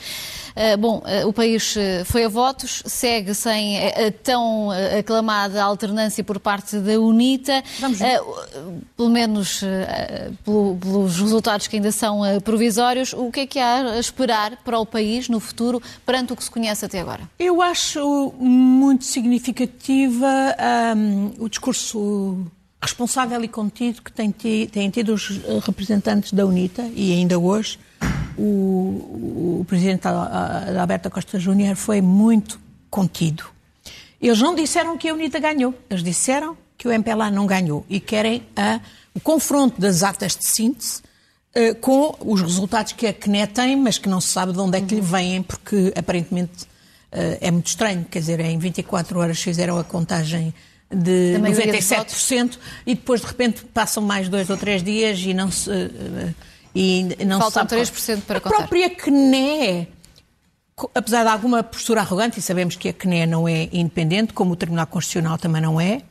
Eh, 0.58 0.76
bom, 0.76 1.04
eh, 1.06 1.24
o 1.24 1.32
país 1.32 1.78
eh, 1.78 2.04
foi 2.04 2.24
a 2.24 2.28
votos, 2.28 2.82
segue 2.88 3.36
sem 3.36 3.78
a 3.78 4.12
tão 4.24 4.72
aclamada 4.98 5.64
alternância 5.64 6.24
por 6.24 6.40
parte 6.40 6.80
da 6.80 7.00
UNITA. 7.00 7.64
Vamos 7.80 8.00
ver. 8.00 8.20
Pelo 8.96 9.10
menos 9.10 9.62
pelos 10.44 11.20
resultados 11.20 11.68
que 11.68 11.76
ainda 11.76 11.92
são 11.92 12.22
provisórios, 12.44 13.14
o 13.14 13.32
que 13.32 13.42
é 13.42 13.48
que 13.48 13.60
há 13.60 13.92
a 13.92 14.00
esperar 14.00 14.58
para 14.64 14.80
o 14.80 14.86
país 14.86 15.30
no 15.30 15.40
futuro 15.40 15.82
perante 16.06 16.34
o 16.34 16.36
que 16.36 16.44
se 16.44 16.50
conhece 16.50 16.84
até 16.86 17.00
agora? 17.00 17.30
Eu 17.38 17.62
acho 17.62 18.34
muito 18.40 19.06
significativa 19.06 20.28
um, 20.96 21.34
o 21.38 21.48
discurso 21.48 22.48
responsável 22.82 23.44
e 23.44 23.48
contido 23.48 24.02
que 24.02 24.12
têm 24.12 24.90
tido 24.90 25.14
os 25.14 25.40
representantes 25.64 26.34
da 26.34 26.46
UNITA 26.46 26.90
e 26.96 27.14
ainda 27.14 27.38
hoje 27.38 27.78
o, 28.38 29.60
o 29.62 29.66
presidente 29.68 30.08
Alberto 30.08 31.10
Costa 31.10 31.40
Júnior 31.40 31.76
foi 31.76 32.02
muito 32.02 32.60
contido. 32.90 33.46
Eles 34.22 34.40
não 34.40 34.56
disseram 34.56 34.98
que 34.98 35.10
a 35.10 35.14
UNITA 35.14 35.40
ganhou, 35.40 35.74
eles 35.90 36.04
disseram 36.04 36.58
que 36.78 36.88
o 36.88 36.92
MPLA 36.92 37.32
não 37.32 37.46
ganhou 37.46 37.86
e 37.90 38.00
querem 38.00 38.44
a, 38.56 38.80
o 39.14 39.20
confronto 39.20 39.80
das 39.82 40.04
atas 40.04 40.36
de 40.36 40.46
síntese 40.46 41.02
uh, 41.56 41.76
com 41.76 42.16
os 42.20 42.42
resultados 42.42 42.94
que 42.94 43.08
a 43.08 43.14
CNE 43.14 43.48
tem, 43.48 43.76
mas 43.76 43.98
que 43.98 44.08
não 44.08 44.22
se 44.22 44.30
sabe 44.30 44.54
de 44.54 44.60
onde 44.60 44.78
é 44.78 44.82
que 44.82 44.96
lhe 44.96 45.02
uhum. 45.02 45.08
vêm, 45.08 45.44
porque 45.44 45.92
aparentemente 45.96 46.64
uh, 46.64 47.38
é 47.42 47.50
muito 47.50 47.68
estranho. 47.68 48.06
Quer 48.10 48.20
dizer, 48.20 48.40
em 48.40 48.58
24 48.58 49.20
horas 49.20 49.42
fizeram 49.42 49.78
a 49.78 49.84
contagem 49.84 50.54
de 50.90 51.36
97% 51.40 52.50
de 52.52 52.60
e 52.86 52.96
depois 52.96 53.22
de 53.22 53.28
repente 53.28 53.66
passam 53.66 54.02
mais 54.02 54.30
dois 54.30 54.50
ou 54.50 54.58
três 54.58 54.84
dias 54.84 55.20
e 55.20 55.34
não 55.34 55.52
se. 55.52 55.70
Uh, 55.70 56.36
e 56.80 57.26
não 57.26 57.40
Faltam 57.40 57.66
3% 57.66 58.22
para 58.22 58.40
contar. 58.40 58.56
A 58.56 58.58
própria 58.60 58.90
CNE, 58.90 59.88
apesar 60.94 61.24
de 61.24 61.30
alguma 61.30 61.64
postura 61.64 62.02
arrogante, 62.02 62.38
e 62.38 62.42
sabemos 62.42 62.76
que 62.76 62.90
a 62.90 62.94
CNE 62.94 63.26
não 63.26 63.48
é 63.48 63.68
independente, 63.74 64.32
como 64.32 64.52
o 64.52 64.56
Tribunal 64.56 64.86
Constitucional 64.86 65.40
também 65.40 65.60
não 65.60 65.82
é, 65.82 66.04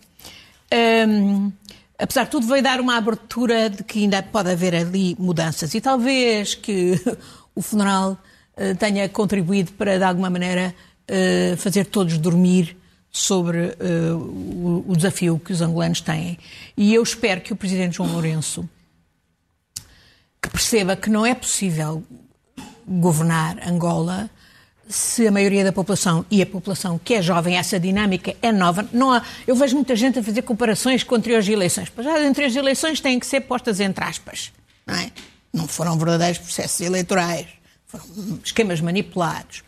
um, 1.09 1.53
apesar 1.97 2.25
de 2.25 2.31
tudo, 2.31 2.49
veio 2.49 2.65
dar 2.65 2.81
uma 2.81 2.97
abertura 2.97 3.71
de 3.71 3.85
que 3.85 4.01
ainda 4.01 4.21
pode 4.25 4.51
haver 4.51 4.75
ali 4.75 5.17
mudanças. 5.21 5.73
E 5.73 5.81
talvez 5.81 6.57
que 6.57 7.01
o 7.55 7.63
funeral 7.63 8.19
uh, 8.57 8.77
tenha 8.77 9.09
contribuído 9.09 9.71
para, 9.73 9.99
de 9.99 10.05
alguma 10.05 10.29
maneira, 10.29 10.75
uh, 11.09 11.57
fazer 11.59 11.85
todos 11.85 12.19
dormir 12.19 12.77
sobre 13.09 13.59
uh, 13.59 14.17
o, 14.17 14.85
o, 14.89 14.97
desafio 14.97 15.39
que 15.39 15.53
os 15.53 15.63
angolanos 15.63 16.01
têm. 16.01 16.37
E 16.77 16.93
eu 16.93 17.03
espero 17.05 17.41
que 17.41 17.53
o 17.53 17.57
Presidente 17.57 17.97
João 17.97 18.13
Lourenço 18.13 18.69
que 20.47 20.51
perceba 20.51 20.97
que 20.97 21.11
não 21.11 21.27
é 21.27 21.35
possível 21.35 22.05
governar 22.87 23.59
Angola 23.67 24.31
se 24.89 25.27
a 25.27 25.33
maioria 25.33 25.65
da 25.65 25.73
população 25.73 26.25
e 26.31 26.41
a 26.41 26.47
população 26.47 27.01
que 27.03 27.15
é 27.15 27.23
jovem, 27.23 27.57
essa 27.57 27.81
dinâmica 27.81 28.37
é 28.41 28.53
nova. 28.53 28.89
Não 28.93 29.13
há, 29.13 29.23
eu 29.45 29.57
vejo 29.57 29.75
muita 29.75 29.97
gente 29.97 30.21
a 30.21 30.23
fazer 30.23 30.43
comparações 30.43 31.03
com 31.03 31.17
anteriores 31.17 31.49
eleições. 31.49 31.93
Mas 31.97 32.07
as 32.07 32.21
anteriores 32.21 32.55
eleições 32.55 33.01
têm 33.01 33.19
que 33.19 33.27
ser 33.27 33.41
postas 33.41 33.81
entre 33.81 34.05
aspas. 34.05 34.53
Não, 34.87 34.95
é? 34.95 35.11
não 35.53 35.67
foram 35.67 35.99
verdadeiros 35.99 36.39
processos 36.39 36.81
eleitorais, 36.81 37.47
foram 37.87 38.05
esquemas 38.45 38.81
manipulados. 38.81 39.65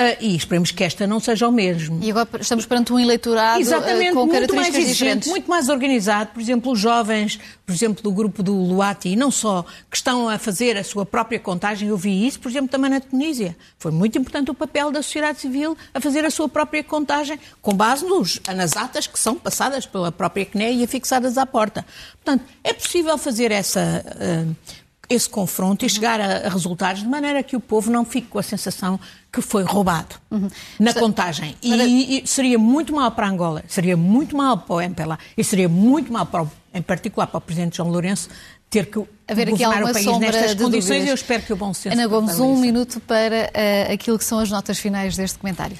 Uh, 0.00 0.16
e 0.18 0.34
esperemos 0.34 0.70
que 0.70 0.82
esta 0.82 1.06
não 1.06 1.20
seja 1.20 1.46
o 1.46 1.52
mesmo. 1.52 1.98
E 2.02 2.10
agora 2.10 2.26
estamos 2.40 2.64
perante 2.64 2.90
um 2.90 2.98
eleitorado 2.98 3.60
Exatamente, 3.60 4.12
uh, 4.12 4.14
com 4.14 4.26
muito 4.26 4.54
mais 4.54 4.68
exigente, 4.68 4.92
diferentes. 4.92 5.28
muito 5.28 5.50
mais 5.50 5.68
organizado. 5.68 6.30
Por 6.32 6.40
exemplo, 6.40 6.72
os 6.72 6.78
jovens, 6.78 7.38
por 7.66 7.74
exemplo, 7.74 8.02
do 8.02 8.10
grupo 8.10 8.42
do 8.42 8.54
Luati, 8.54 9.10
e 9.10 9.16
não 9.16 9.30
só, 9.30 9.62
que 9.90 9.96
estão 9.98 10.26
a 10.26 10.38
fazer 10.38 10.78
a 10.78 10.84
sua 10.84 11.04
própria 11.04 11.38
contagem. 11.38 11.90
Eu 11.90 11.98
vi 11.98 12.26
isso, 12.26 12.40
por 12.40 12.50
exemplo, 12.50 12.70
também 12.70 12.90
na 12.90 12.98
Tunísia. 12.98 13.54
Foi 13.78 13.92
muito 13.92 14.16
importante 14.16 14.50
o 14.50 14.54
papel 14.54 14.90
da 14.90 15.02
sociedade 15.02 15.38
civil 15.38 15.76
a 15.92 16.00
fazer 16.00 16.24
a 16.24 16.30
sua 16.30 16.48
própria 16.48 16.82
contagem, 16.82 17.38
com 17.60 17.74
base 17.74 18.06
nos, 18.06 18.40
nas 18.54 18.78
atas 18.78 19.06
que 19.06 19.18
são 19.18 19.34
passadas 19.34 19.84
pela 19.84 20.10
própria 20.10 20.46
CNE 20.46 20.80
e 20.80 20.84
afixadas 20.84 21.36
à 21.36 21.44
porta. 21.44 21.84
Portanto, 22.24 22.48
é 22.64 22.72
possível 22.72 23.18
fazer 23.18 23.52
essa... 23.52 24.02
Uh, 24.16 24.79
esse 25.10 25.28
confronto 25.28 25.84
e 25.84 25.88
chegar 25.88 26.20
a, 26.20 26.46
a, 26.46 26.48
resultados 26.48 27.02
de 27.02 27.08
maneira 27.08 27.42
que 27.42 27.56
o 27.56 27.60
povo 27.60 27.90
não 27.90 28.04
fique 28.04 28.28
com 28.28 28.38
a 28.38 28.42
sensação 28.42 28.98
que 29.32 29.40
foi 29.40 29.64
roubado 29.64 30.14
uhum. 30.30 30.48
na 30.78 30.94
contagem. 30.94 31.56
E, 31.60 32.22
e, 32.22 32.26
seria 32.26 32.58
muito 32.58 32.94
mal 32.94 33.10
para 33.10 33.28
Angola, 33.28 33.64
seria 33.66 33.96
muito 33.96 34.36
mal 34.36 34.56
para 34.58 34.74
o 34.76 34.80
MPLA 34.80 35.18
e 35.36 35.42
seria 35.42 35.68
muito 35.68 36.12
mal, 36.12 36.24
para, 36.26 36.46
em 36.72 36.80
particular, 36.80 37.26
para 37.26 37.38
o 37.38 37.40
Presidente 37.40 37.76
João 37.76 37.90
Lourenço 37.90 38.28
ter 38.70 38.86
que 38.86 39.04
Haver 39.26 39.48
aqui 39.48 39.64
governar 39.64 39.90
o 39.90 39.92
país 39.92 40.18
nestas 40.18 40.54
condições 40.54 40.56
dúvidas. 40.56 41.06
e 41.06 41.08
eu 41.08 41.14
espero 41.14 41.42
que 41.42 41.52
o 41.52 41.56
bom 41.56 41.74
senso... 41.74 41.92
Ana 41.92 42.06
Gomes, 42.06 42.38
um 42.38 42.52
isso. 42.52 42.62
minuto 42.62 43.00
para 43.00 43.50
uh, 43.50 43.92
aquilo 43.92 44.16
que 44.16 44.24
são 44.24 44.38
as 44.38 44.48
notas 44.48 44.78
finais 44.78 45.16
deste 45.16 45.38
comentário. 45.38 45.76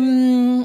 Hum, 0.00 0.64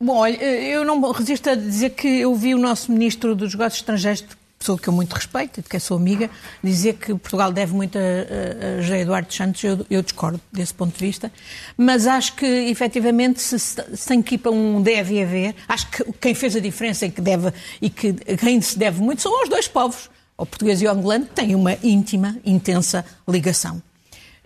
bom, 0.00 0.16
olha, 0.16 0.36
eu 0.42 0.84
não 0.84 1.00
resisto 1.12 1.48
a 1.48 1.54
dizer 1.54 1.90
que 1.90 2.08
eu 2.08 2.34
vi 2.34 2.56
o 2.56 2.58
nosso 2.58 2.90
Ministro 2.90 3.36
dos 3.36 3.52
Negócios 3.54 3.80
Estrangeiros 3.80 4.22
pessoa 4.58 4.78
que 4.78 4.88
eu 4.88 4.92
muito 4.92 5.12
respeito 5.12 5.62
de 5.62 5.68
que 5.68 5.78
sou 5.78 5.96
amiga, 5.96 6.28
dizer 6.62 6.94
que 6.94 7.14
Portugal 7.14 7.52
deve 7.52 7.74
muito 7.74 7.96
a, 7.96 8.00
a, 8.00 8.82
José 8.82 9.00
Eduardo 9.00 9.32
Santos, 9.32 9.62
eu, 9.62 9.86
eu, 9.88 10.02
discordo 10.02 10.40
desse 10.52 10.74
ponto 10.74 10.98
de 10.98 11.04
vista, 11.04 11.32
mas 11.76 12.06
acho 12.06 12.34
que 12.34 12.44
efetivamente 12.44 13.40
se, 13.40 13.58
se 13.58 14.06
tem 14.06 14.20
que 14.20 14.34
ir 14.34 14.38
para 14.38 14.50
um 14.50 14.82
deve 14.82 15.22
haver, 15.22 15.54
acho 15.68 15.88
que 15.90 16.04
quem 16.20 16.34
fez 16.34 16.56
a 16.56 16.60
diferença 16.60 17.06
e 17.06 17.10
que 17.10 17.20
deve 17.20 17.52
e 17.80 17.88
que 17.88 18.12
quem 18.12 18.60
se 18.60 18.78
deve 18.78 19.00
muito 19.00 19.22
são 19.22 19.42
os 19.42 19.48
dois 19.48 19.68
povos, 19.68 20.10
o 20.36 20.44
português 20.44 20.82
e 20.82 20.86
o 20.86 20.90
angolano, 20.90 21.26
que 21.26 21.34
têm 21.34 21.54
uma 21.54 21.76
íntima, 21.82 22.36
intensa 22.44 23.04
ligação. 23.28 23.82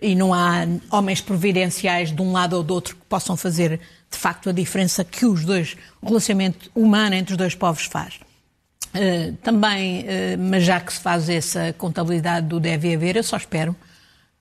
E 0.01 0.15
não 0.15 0.33
há 0.33 0.65
homens 0.91 1.21
providenciais 1.21 2.11
de 2.11 2.21
um 2.21 2.33
lado 2.33 2.57
ou 2.57 2.63
do 2.63 2.73
outro 2.73 2.95
que 2.95 3.05
possam 3.05 3.37
fazer 3.37 3.79
de 4.13 4.19
facto, 4.19 4.49
a 4.49 4.53
diferença 4.53 5.03
que 5.03 5.25
os 5.25 5.43
dois, 5.43 5.75
o 6.01 6.07
relacionamento 6.07 6.69
humano 6.75 7.15
entre 7.15 7.33
os 7.33 7.37
dois 7.37 7.55
povos 7.55 7.85
faz. 7.85 8.19
Uh, 8.93 9.35
também, 9.37 10.01
uh, 10.01 10.05
mas 10.37 10.63
já 10.63 10.79
que 10.79 10.93
se 10.93 10.99
faz 10.99 11.27
essa 11.27 11.73
contabilidade 11.73 12.45
do 12.47 12.59
deve 12.59 12.93
haver, 12.93 13.15
eu 13.15 13.23
só 13.23 13.37
espero 13.37 13.75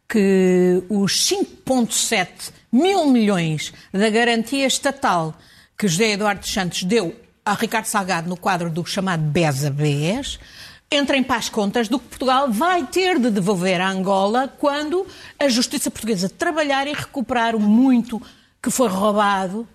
que 0.07 0.83
os 0.91 1.27
5,7 1.27 2.53
mil 2.71 3.07
milhões 3.07 3.73
da 3.91 4.11
garantia 4.11 4.67
estatal 4.67 5.35
que 5.79 5.89
José 5.89 6.13
Eduardo 6.13 6.47
Santos 6.47 6.83
deu 6.83 7.17
a 7.45 7.55
Ricardo 7.55 7.87
Salgado 7.87 8.29
no 8.29 8.37
quadro 8.37 8.69
do 8.69 8.85
chamado 8.85 9.23
BES-ABES 9.23 10.39
entrem 10.93 11.23
para 11.23 11.37
as 11.37 11.49
contas 11.49 11.89
do 11.89 11.99
que 11.99 12.09
Portugal 12.09 12.51
vai 12.51 12.87
ter 12.87 13.19
de 13.19 13.31
devolver 13.31 13.81
à 13.81 13.89
Angola 13.89 14.49
quando 14.59 15.07
a 15.39 15.49
justiça 15.49 15.91
portuguesa 15.91 16.29
trabalhar 16.29 16.87
e 16.87 16.93
recuperar 16.93 17.57
o 17.57 17.61
muito 17.61 18.21
que 18.63 18.71
foi 18.71 18.89
roubado 18.89 19.67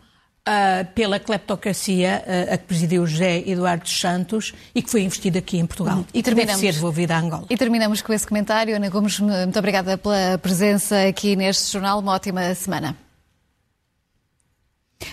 uh, 0.47 0.85
pela 0.95 1.19
cleptocracia 1.19 2.23
uh, 2.25 2.53
a 2.53 2.57
que 2.57 2.63
presidiu 2.63 3.05
José 3.05 3.43
Eduardo 3.45 3.89
Santos 3.89 4.53
e 4.73 4.81
que 4.81 4.89
foi 4.89 5.01
investido 5.01 5.37
aqui 5.37 5.57
em 5.57 5.65
Portugal. 5.65 6.05
E, 6.13 6.23
terminamos, 6.23 6.61
deve 6.61 6.73
ser 6.73 6.77
devolvido 6.79 7.11
à 7.11 7.19
Angola. 7.19 7.45
E 7.49 7.57
terminamos 7.57 8.01
com 8.01 8.13
esse 8.13 8.25
comentário. 8.25 8.75
Ana 8.75 8.89
Gomes, 8.89 9.19
muito 9.19 9.59
obrigada 9.59 9.97
pela 9.97 10.37
presença 10.37 11.07
aqui 11.07 11.35
neste 11.35 11.71
jornal. 11.71 11.99
Uma 11.99 12.13
ótima 12.13 12.55
semana. 12.55 12.95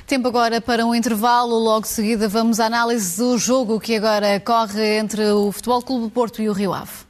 Tempo 0.07 0.29
agora 0.29 0.61
para 0.61 0.87
um 0.87 0.95
intervalo. 0.95 1.59
Logo 1.59 1.87
seguida 1.87 2.29
vamos 2.29 2.61
à 2.61 2.67
análise 2.67 3.19
do 3.19 3.37
jogo 3.37 3.81
que 3.81 3.97
agora 3.97 4.41
corre 4.41 4.99
entre 4.99 5.25
o 5.31 5.53
Futebol 5.53 5.83
Clube 5.83 6.05
do 6.05 6.11
Porto 6.11 6.41
e 6.41 6.49
o 6.49 6.53
Rio 6.53 6.73
Ave. 6.73 7.04